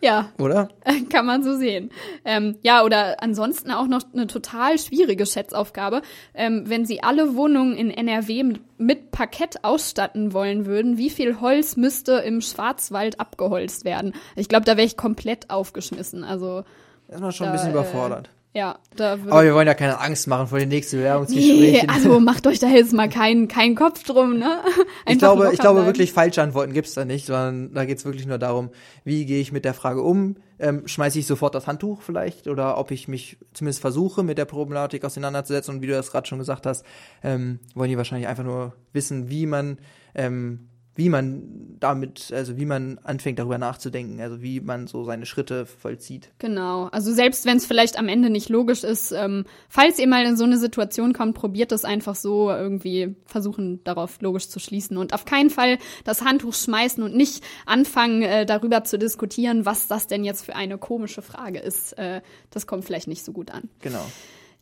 [0.00, 0.30] ja.
[0.38, 0.68] Oder?
[1.10, 1.90] Kann man so sehen.
[2.24, 6.02] Ähm, ja, oder ansonsten auch noch eine total schwierige Schätzaufgabe.
[6.34, 11.40] Ähm, wenn Sie alle Wohnungen in NRW mit, mit Parkett ausstatten wollen würden, wie viel
[11.40, 14.14] Holz müsste im Schwarzwald abgeholzt werden?
[14.36, 16.24] Ich glaube, da wäre ich komplett aufgeschmissen.
[16.24, 16.64] Also.
[17.08, 18.30] Erstmal schon da, ein bisschen überfordert.
[18.52, 21.86] Ja, da Aber wir wollen ja keine Angst machen vor den nächsten Bewerbungsgesprächen.
[21.86, 24.62] Nee, also macht euch da jetzt mal keinen keinen Kopf drum, ne?
[24.64, 25.86] Einfach ich glaube, ich glaube bleiben.
[25.86, 28.70] wirklich, falsche Antworten gibt's da nicht, sondern da geht's wirklich nur darum,
[29.04, 30.34] wie gehe ich mit der Frage um?
[30.58, 34.46] Ähm, schmeiße ich sofort das Handtuch vielleicht oder ob ich mich zumindest versuche, mit der
[34.46, 36.84] Problematik auseinanderzusetzen und wie du das gerade schon gesagt hast,
[37.22, 39.78] ähm, wollen die wahrscheinlich einfach nur wissen, wie man
[40.16, 45.24] ähm, wie man damit, also wie man anfängt darüber nachzudenken, also wie man so seine
[45.24, 46.30] Schritte vollzieht.
[46.38, 46.88] Genau.
[46.88, 50.36] Also selbst wenn es vielleicht am Ende nicht logisch ist, ähm, falls ihr mal in
[50.36, 55.14] so eine Situation kommt, probiert es einfach so irgendwie versuchen, darauf logisch zu schließen und
[55.14, 60.06] auf keinen Fall das Handtuch schmeißen und nicht anfangen, äh, darüber zu diskutieren, was das
[60.06, 61.96] denn jetzt für eine komische Frage ist.
[61.98, 62.20] Äh,
[62.50, 63.70] das kommt vielleicht nicht so gut an.
[63.80, 64.04] Genau.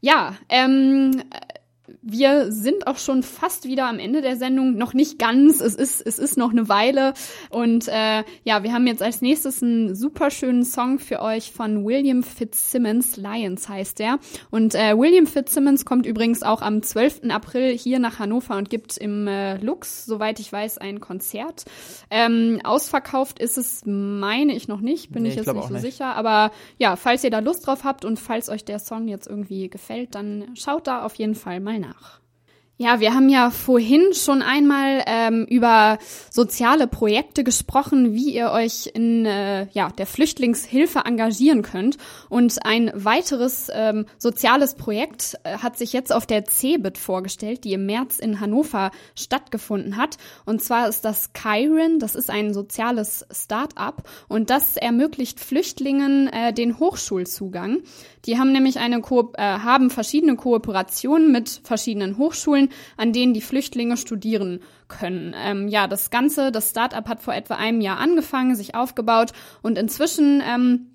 [0.00, 1.22] Ja, ähm,
[2.02, 4.76] wir sind auch schon fast wieder am Ende der Sendung.
[4.76, 5.60] Noch nicht ganz.
[5.60, 7.14] Es ist, es ist noch eine Weile.
[7.50, 11.84] Und äh, ja, wir haben jetzt als nächstes einen super schönen Song für euch von
[11.84, 13.16] William Fitzsimmons.
[13.16, 14.18] Lions heißt der.
[14.50, 17.22] Und äh, William Fitzsimmons kommt übrigens auch am 12.
[17.30, 21.64] April hier nach Hannover und gibt im äh, Lux, soweit ich weiß, ein Konzert.
[22.10, 25.10] Ähm, ausverkauft ist es, meine ich noch nicht.
[25.12, 25.82] Bin Nee, ich jetzt nicht so nicht.
[25.82, 26.14] sicher.
[26.16, 29.68] Aber ja, falls ihr da Lust drauf habt und falls euch der Song jetzt irgendwie
[29.68, 32.20] gefällt, dann schaut da auf jeden Fall mal nach.
[32.80, 35.98] Ja, wir haben ja vorhin schon einmal ähm, über
[36.30, 41.96] soziale Projekte gesprochen, wie ihr euch in äh, ja, der Flüchtlingshilfe engagieren könnt.
[42.28, 47.72] Und ein weiteres ähm, soziales Projekt äh, hat sich jetzt auf der CeBIT vorgestellt, die
[47.72, 50.16] im März in Hannover stattgefunden hat.
[50.46, 56.52] Und zwar ist das Chiron, das ist ein soziales Start-up und das ermöglicht Flüchtlingen äh,
[56.52, 57.78] den Hochschulzugang.
[58.24, 63.40] Die haben nämlich eine Ko äh, haben verschiedene Kooperationen mit verschiedenen Hochschulen, an denen die
[63.40, 65.34] Flüchtlinge studieren können.
[65.36, 69.78] Ähm, ja, das Ganze, das Startup hat vor etwa einem Jahr angefangen, sich aufgebaut und
[69.78, 70.90] inzwischen ähm,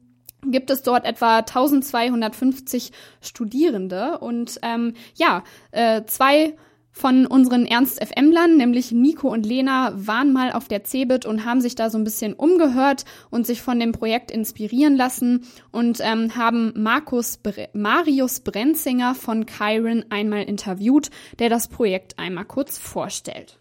[0.46, 6.56] gibt es dort etwa 1250 Studierende und ähm, ja, äh, zwei
[6.94, 11.60] von unseren Ernst FM-Lern, nämlich Nico und Lena, waren mal auf der CeBIT und haben
[11.60, 16.36] sich da so ein bisschen umgehört und sich von dem Projekt inspirieren lassen und ähm,
[16.36, 23.60] haben Markus Bre Marius Brenzinger von Chiron einmal interviewt, der das Projekt einmal kurz vorstellt.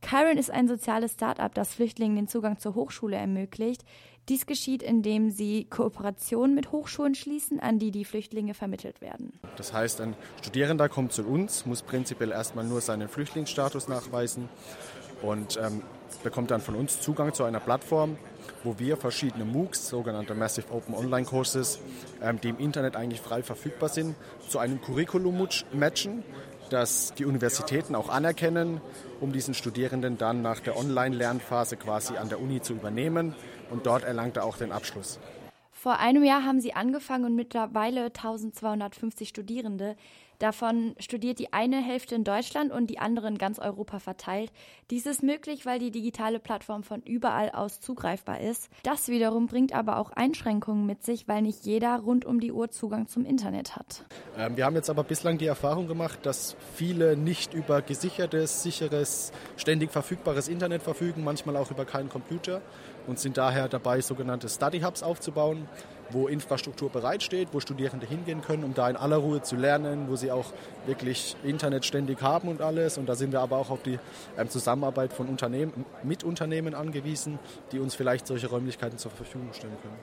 [0.00, 3.84] Chiron ist ein soziales Start-up, das Flüchtlingen den Zugang zur Hochschule ermöglicht.
[4.28, 9.38] Dies geschieht, indem sie Kooperationen mit Hochschulen schließen, an die die Flüchtlinge vermittelt werden.
[9.56, 14.48] Das heißt, ein Studierender kommt zu uns, muss prinzipiell erstmal nur seinen Flüchtlingsstatus nachweisen
[15.20, 15.82] und ähm,
[16.22, 18.16] bekommt dann von uns Zugang zu einer Plattform,
[18.62, 21.78] wo wir verschiedene MOOCs, sogenannte Massive Open Online Courses,
[22.22, 24.14] ähm, die im Internet eigentlich frei verfügbar sind,
[24.48, 26.22] zu einem Curriculum matchen,
[26.70, 28.80] das die Universitäten auch anerkennen,
[29.20, 33.34] um diesen Studierenden dann nach der Online-Lernphase quasi an der Uni zu übernehmen
[33.70, 35.18] und dort erlangt er auch den Abschluss.
[35.84, 39.96] Vor einem Jahr haben sie angefangen und mittlerweile 1250 Studierende.
[40.38, 44.50] Davon studiert die eine Hälfte in Deutschland und die andere in ganz Europa verteilt.
[44.90, 48.68] Dies ist möglich, weil die digitale Plattform von überall aus zugreifbar ist.
[48.82, 52.70] Das wiederum bringt aber auch Einschränkungen mit sich, weil nicht jeder rund um die Uhr
[52.70, 54.04] Zugang zum Internet hat.
[54.36, 59.32] Ähm, wir haben jetzt aber bislang die Erfahrung gemacht, dass viele nicht über gesichertes, sicheres,
[59.56, 62.60] ständig verfügbares Internet verfügen, manchmal auch über keinen Computer
[63.06, 65.68] und sind daher dabei, sogenannte Study Hubs aufzubauen,
[66.10, 70.16] wo Infrastruktur bereitsteht, wo Studierende hingehen können, um da in aller Ruhe zu lernen, wo
[70.16, 70.52] sie auch
[70.86, 72.98] wirklich Internet ständig haben und alles.
[72.98, 73.98] Und da sind wir aber auch auf die
[74.38, 77.38] ähm, Zusammenarbeit von Unternehmen, mit Unternehmen angewiesen,
[77.72, 79.96] die uns vielleicht solche Räumlichkeiten zur Verfügung stellen können.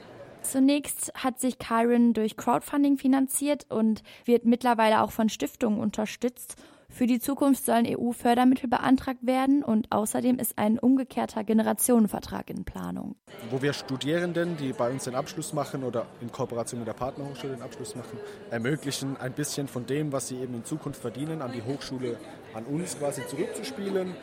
[0.43, 6.55] Zunächst hat sich Chiron durch Crowdfunding finanziert und wird mittlerweile auch von Stiftungen unterstützt.
[6.91, 13.15] Für die Zukunft sollen EU-Fördermittel beantragt werden und außerdem ist ein umgekehrter Generationenvertrag in Planung.
[13.49, 17.53] Wo wir Studierenden, die bei uns den Abschluss machen oder in Kooperation mit der Partnerhochschule
[17.53, 18.19] den Abschluss machen,
[18.49, 22.17] ermöglichen, ein bisschen von dem, was sie eben in Zukunft verdienen, an die Hochschule,
[22.53, 24.13] an uns quasi zurückzuspielen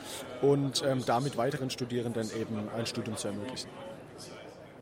[0.42, 3.70] und ähm, damit weiteren Studierenden eben ein Studium zu ermöglichen.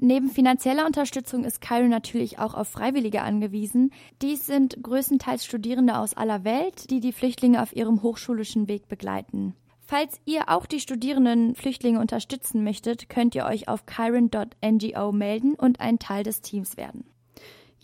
[0.01, 3.92] Neben finanzieller Unterstützung ist Chiron natürlich auch auf Freiwillige angewiesen.
[4.22, 9.55] Dies sind größtenteils Studierende aus aller Welt, die die Flüchtlinge auf ihrem hochschulischen Weg begleiten.
[9.88, 15.80] Falls ihr auch die Studierenden Flüchtlinge unterstützen möchtet, könnt ihr euch auf chiron.ngo melden und
[15.80, 17.05] ein Teil des Teams werden.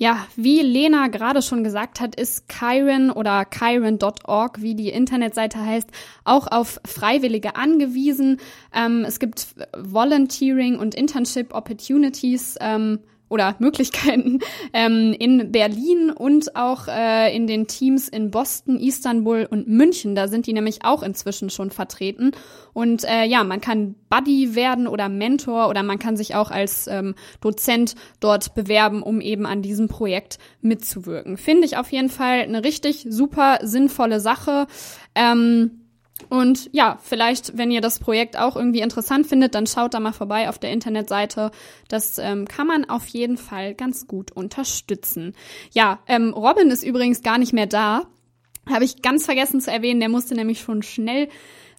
[0.03, 5.89] Ja, wie Lena gerade schon gesagt hat, ist Chiron oder chiron.org, wie die Internetseite heißt,
[6.25, 8.41] auch auf Freiwillige angewiesen.
[8.75, 12.99] Ähm, es gibt Volunteering und Internship Opportunities ähm,
[13.33, 14.41] oder Möglichkeiten
[14.73, 20.15] ähm, in Berlin und auch äh, in den Teams in Boston, Istanbul und München.
[20.15, 22.33] Da sind die nämlich auch inzwischen schon vertreten.
[22.75, 26.87] Und äh, ja, man kann Buddy werden oder Mentor oder man kann sich auch als
[26.87, 31.37] ähm, Dozent dort bewerben, um eben an diesem Projekt mitzuwirken.
[31.37, 34.67] Finde ich auf jeden Fall eine richtig super sinnvolle Sache.
[35.15, 35.82] Ähm,
[36.29, 40.13] und ja, vielleicht, wenn ihr das Projekt auch irgendwie interessant findet, dann schaut da mal
[40.13, 41.51] vorbei auf der Internetseite.
[41.89, 45.35] Das ähm, kann man auf jeden Fall ganz gut unterstützen.
[45.73, 48.05] Ja, ähm, Robin ist übrigens gar nicht mehr da.
[48.71, 50.01] Habe ich ganz vergessen zu erwähnen.
[50.01, 51.29] Der musste nämlich schon schnell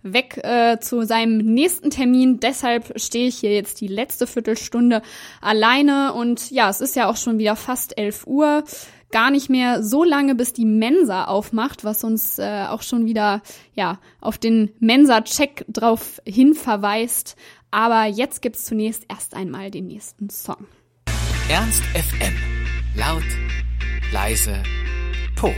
[0.03, 2.39] weg äh, zu seinem nächsten Termin.
[2.41, 5.01] Deshalb stehe ich hier jetzt die letzte Viertelstunde
[5.41, 6.13] alleine.
[6.13, 8.63] Und ja, es ist ja auch schon wieder fast 11 Uhr
[9.14, 13.41] gar nicht mehr so lange, bis die Mensa aufmacht, was uns äh, auch schon wieder
[13.76, 17.38] ja auf den Mensa-Check drauf hin verweist.
[17.72, 20.68] Aber jetzt gibt's zunächst erst einmal den nächsten Song.
[21.49, 22.34] Ernst FM.
[22.95, 23.24] Laut,
[24.11, 24.61] leise,
[25.36, 25.53] Po.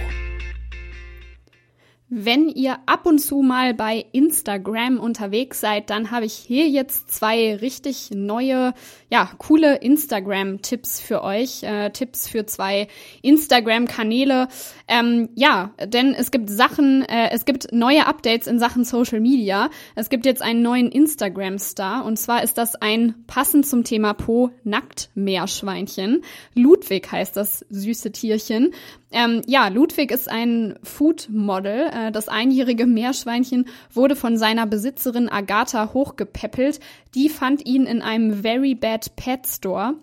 [2.07, 7.09] Wenn ihr ab und zu mal bei Instagram unterwegs seid, dann habe ich hier jetzt
[7.09, 8.75] zwei richtig neue,
[9.09, 11.63] ja, coole Instagram-Tipps für euch.
[11.63, 12.89] Äh, Tipps für zwei
[13.23, 14.49] Instagram-Kanäle.
[14.87, 19.71] Ähm, ja, denn es gibt Sachen, äh, es gibt neue Updates in Sachen Social Media.
[19.95, 24.51] Es gibt jetzt einen neuen Instagram-Star und zwar ist das ein passend zum Thema Po
[24.63, 26.21] Nacktmeerschweinchen.
[26.53, 28.75] Ludwig heißt das süße Tierchen.
[29.15, 31.87] Ähm, ja, Ludwig ist ein Food-Model.
[31.87, 36.81] Äh, das einjährige Meerschweinchen wurde von seiner Besitzerin Agatha hochgepäppelt.
[37.15, 39.93] Die fand ihn in einem Very Bad Pet Store.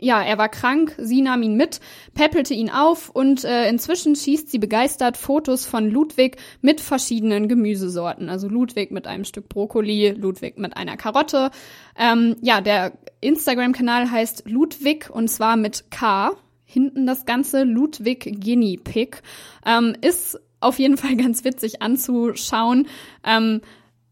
[0.00, 1.78] Ja, er war krank, sie nahm ihn mit,
[2.14, 8.28] päppelte ihn auf und äh, inzwischen schießt sie begeistert Fotos von Ludwig mit verschiedenen Gemüsesorten.
[8.28, 11.52] Also Ludwig mit einem Stück Brokkoli, Ludwig mit einer Karotte.
[11.96, 16.32] Ähm, ja, der Instagram-Kanal heißt Ludwig und zwar mit K
[16.72, 19.22] hinten das Ganze, Ludwig Guinea Pig.
[19.66, 22.86] Ähm, ist auf jeden Fall ganz witzig anzuschauen.
[23.24, 23.60] Ähm,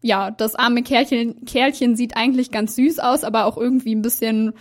[0.01, 4.53] ja, das arme Kerlchen, Kerlchen sieht eigentlich ganz süß aus, aber auch irgendwie ein bisschen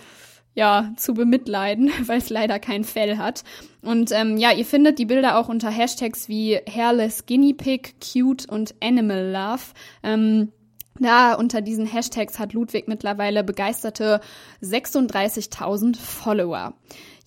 [0.55, 3.45] ja, zu bemitleiden, weil es leider kein Fell hat.
[3.83, 8.47] Und ähm, ja, ihr findet die Bilder auch unter Hashtags wie Hairless Guinea Pig, Cute
[8.49, 9.63] und Animal Love.
[10.03, 10.53] Ähm,
[10.99, 14.21] da unter diesen Hashtags hat Ludwig mittlerweile begeisterte
[14.63, 16.75] 36.000 Follower.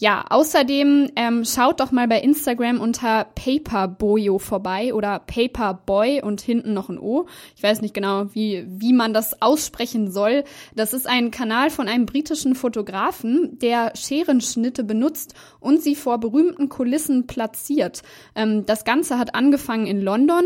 [0.03, 6.73] Ja, außerdem ähm, schaut doch mal bei Instagram unter Paperboyo vorbei oder Paperboy und hinten
[6.73, 7.25] noch ein O.
[7.55, 10.43] Ich weiß nicht genau, wie, wie man das aussprechen soll.
[10.75, 16.67] Das ist ein Kanal von einem britischen Fotografen, der Scherenschnitte benutzt und sie vor berühmten
[16.67, 18.01] Kulissen platziert.
[18.35, 20.43] Ähm, das Ganze hat angefangen in London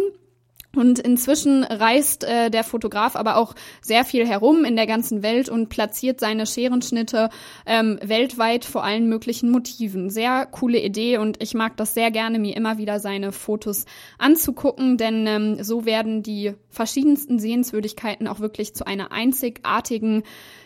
[0.75, 5.49] und inzwischen reist äh, der Fotograf aber auch sehr viel herum in der ganzen Welt
[5.49, 7.29] und platziert seine Scherenschnitte
[7.65, 10.09] ähm, weltweit vor allen möglichen Motiven.
[10.09, 13.85] Sehr coole Idee und ich mag das sehr gerne, mir immer wieder seine Fotos
[14.19, 20.23] anzugucken, denn ähm, so werden die verschiedensten Sehenswürdigkeiten auch wirklich zu einer einzigartigen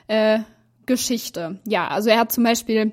[0.07, 0.39] äh,
[0.85, 1.59] Geschichte.
[1.65, 2.91] Ja, also er hat zum Beispiel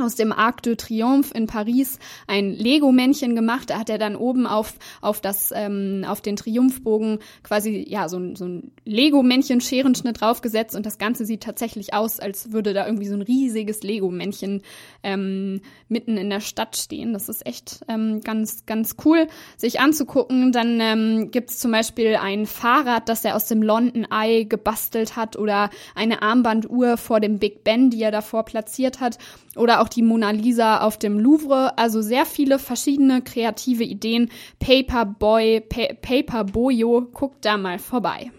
[0.00, 3.70] aus dem Arc de Triomphe in Paris ein Lego-Männchen gemacht.
[3.70, 8.18] Da hat er dann oben auf, auf, das, ähm, auf den Triumphbogen quasi ja so
[8.18, 13.06] ein, so ein Lego-Männchen-Scherenschnitt draufgesetzt und das Ganze sieht tatsächlich aus, als würde da irgendwie
[13.06, 14.62] so ein riesiges Lego-Männchen
[15.02, 17.12] ähm, mitten in der Stadt stehen.
[17.12, 19.26] Das ist echt ähm, ganz, ganz cool,
[19.56, 20.52] sich anzugucken.
[20.52, 25.36] Dann ähm, gibt zum Beispiel ein Fahrrad, das er aus dem London Eye gebastelt hat
[25.36, 29.18] oder eine Armbanduhr vor dem Big Ben, die er davor platziert hat
[29.56, 31.76] oder auch die Mona Lisa auf dem Louvre.
[31.78, 34.30] Also sehr viele verschiedene kreative Ideen.
[34.58, 38.30] Paperboy, pa Paperboyo, guckt da mal vorbei.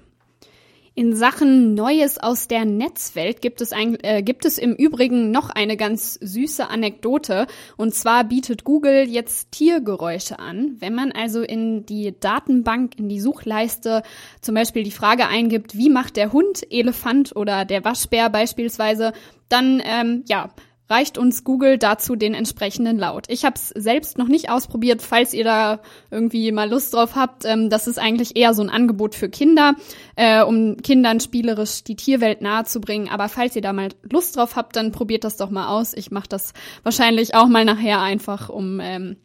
[0.93, 5.49] In Sachen Neues aus der Netzwelt gibt es, ein, äh, gibt es im Übrigen noch
[5.49, 7.47] eine ganz süße Anekdote.
[7.77, 10.75] Und zwar bietet Google jetzt Tiergeräusche an.
[10.79, 14.03] Wenn man also in die Datenbank, in die Suchleiste
[14.41, 19.13] zum Beispiel die Frage eingibt, wie macht der Hund, Elefant oder der Waschbär beispielsweise,
[19.47, 20.49] dann ähm, ja,
[20.91, 23.25] reicht uns Google dazu den entsprechenden Laut.
[23.29, 25.79] Ich habe es selbst noch nicht ausprobiert, falls ihr da
[26.11, 27.45] irgendwie mal Lust drauf habt.
[27.45, 29.75] Ähm, das ist eigentlich eher so ein Angebot für Kinder,
[30.15, 33.07] äh, um Kindern spielerisch die Tierwelt nahezubringen.
[33.07, 35.93] Aber falls ihr da mal Lust drauf habt, dann probiert das doch mal aus.
[35.93, 39.15] Ich mache das wahrscheinlich auch mal nachher einfach, um ähm,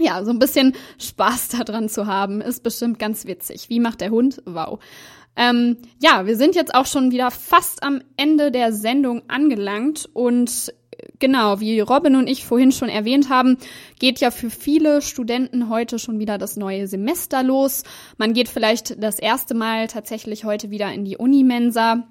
[0.00, 2.40] ja so ein bisschen Spaß daran zu haben.
[2.40, 3.68] Ist bestimmt ganz witzig.
[3.68, 4.42] Wie macht der Hund?
[4.46, 4.78] Wow.
[5.36, 10.74] Ähm, ja, wir sind jetzt auch schon wieder fast am Ende der Sendung angelangt und
[11.18, 13.58] genau, wie Robin und ich vorhin schon erwähnt haben,
[13.98, 17.82] geht ja für viele Studenten heute schon wieder das neue Semester los.
[18.18, 22.06] Man geht vielleicht das erste Mal tatsächlich heute wieder in die Unimensa.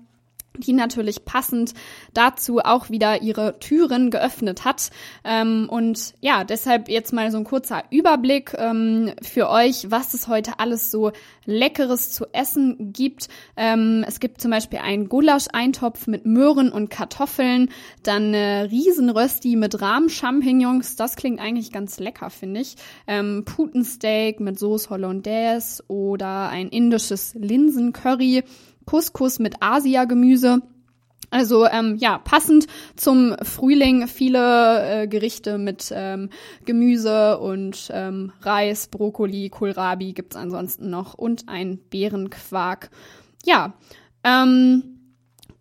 [0.58, 1.74] Die natürlich passend
[2.14, 4.89] dazu auch wieder ihre Türen geöffnet hat.
[5.24, 10.28] Ähm, und ja, deshalb jetzt mal so ein kurzer Überblick ähm, für euch, was es
[10.28, 11.12] heute alles so
[11.45, 13.30] Leckeres zu essen gibt.
[13.56, 17.70] Ähm, es gibt zum Beispiel einen Gulasch-Eintopf mit Möhren und Kartoffeln,
[18.04, 22.76] dann äh, Riesenrösti mit Rahmchampignons, das klingt eigentlich ganz lecker, finde ich.
[23.08, 28.43] Ähm, Putensteak mit Sauce Hollandaise oder ein indisches Linsencurry
[28.86, 30.62] Couscous mit Asia-Gemüse.
[31.30, 32.68] Also ähm, ja, passend
[32.98, 36.30] zum Frühling viele äh, Gerichte mit ähm,
[36.66, 42.90] Gemüse und ähm, Reis, Brokkoli, Kohlrabi gibt's ansonsten noch und ein Beerenquark.
[43.46, 43.74] Ja,
[44.26, 45.00] ähm,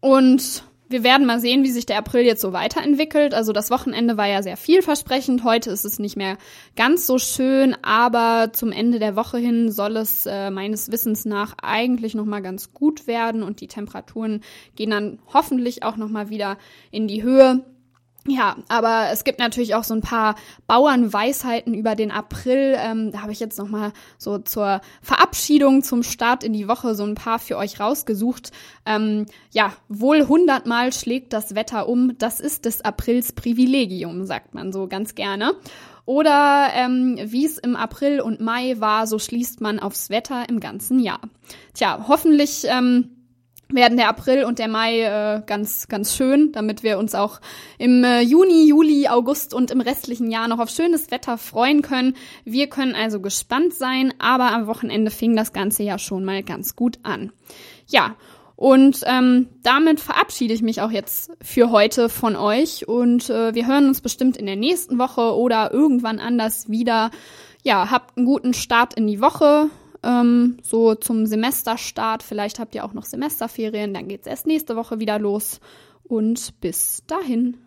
[0.00, 3.32] und wir werden mal sehen, wie sich der April jetzt so weiterentwickelt.
[3.32, 5.44] Also das Wochenende war ja sehr vielversprechend.
[5.44, 6.36] Heute ist es nicht mehr
[6.74, 11.54] ganz so schön, aber zum Ende der Woche hin soll es äh, meines Wissens nach
[11.62, 14.42] eigentlich noch mal ganz gut werden und die Temperaturen
[14.74, 16.58] gehen dann hoffentlich auch noch mal wieder
[16.90, 17.64] in die Höhe.
[18.26, 20.34] Ja, aber es gibt natürlich auch so ein paar
[20.66, 22.76] Bauernweisheiten über den April.
[22.78, 26.94] Ähm, da habe ich jetzt noch mal so zur Verabschiedung, zum Start in die Woche
[26.94, 28.52] so ein paar für euch rausgesucht.
[28.84, 32.18] Ähm, ja, wohl hundertmal schlägt das Wetter um.
[32.18, 35.54] Das ist des Aprils Privilegium, sagt man so ganz gerne.
[36.04, 40.60] Oder ähm, wie es im April und Mai war, so schließt man aufs Wetter im
[40.60, 41.20] ganzen Jahr.
[41.72, 42.64] Tja, hoffentlich.
[42.64, 43.19] Ähm,
[43.72, 47.40] werden der April und der Mai äh, ganz, ganz schön, damit wir uns auch
[47.78, 52.14] im äh, Juni, Juli, August und im restlichen Jahr noch auf schönes Wetter freuen können.
[52.44, 56.76] Wir können also gespannt sein, aber am Wochenende fing das Ganze ja schon mal ganz
[56.76, 57.32] gut an.
[57.86, 58.16] Ja,
[58.60, 63.66] und ähm, damit verabschiede ich mich auch jetzt für heute von euch und äh, wir
[63.66, 67.10] hören uns bestimmt in der nächsten Woche oder irgendwann anders wieder.
[67.62, 69.70] Ja, habt einen guten Start in die Woche
[70.02, 72.22] ähm, so zum Semesterstart.
[72.22, 75.60] Vielleicht habt ihr auch noch Semesterferien, dann geht's erst nächste Woche wieder los.
[76.04, 77.58] Und bis dahin.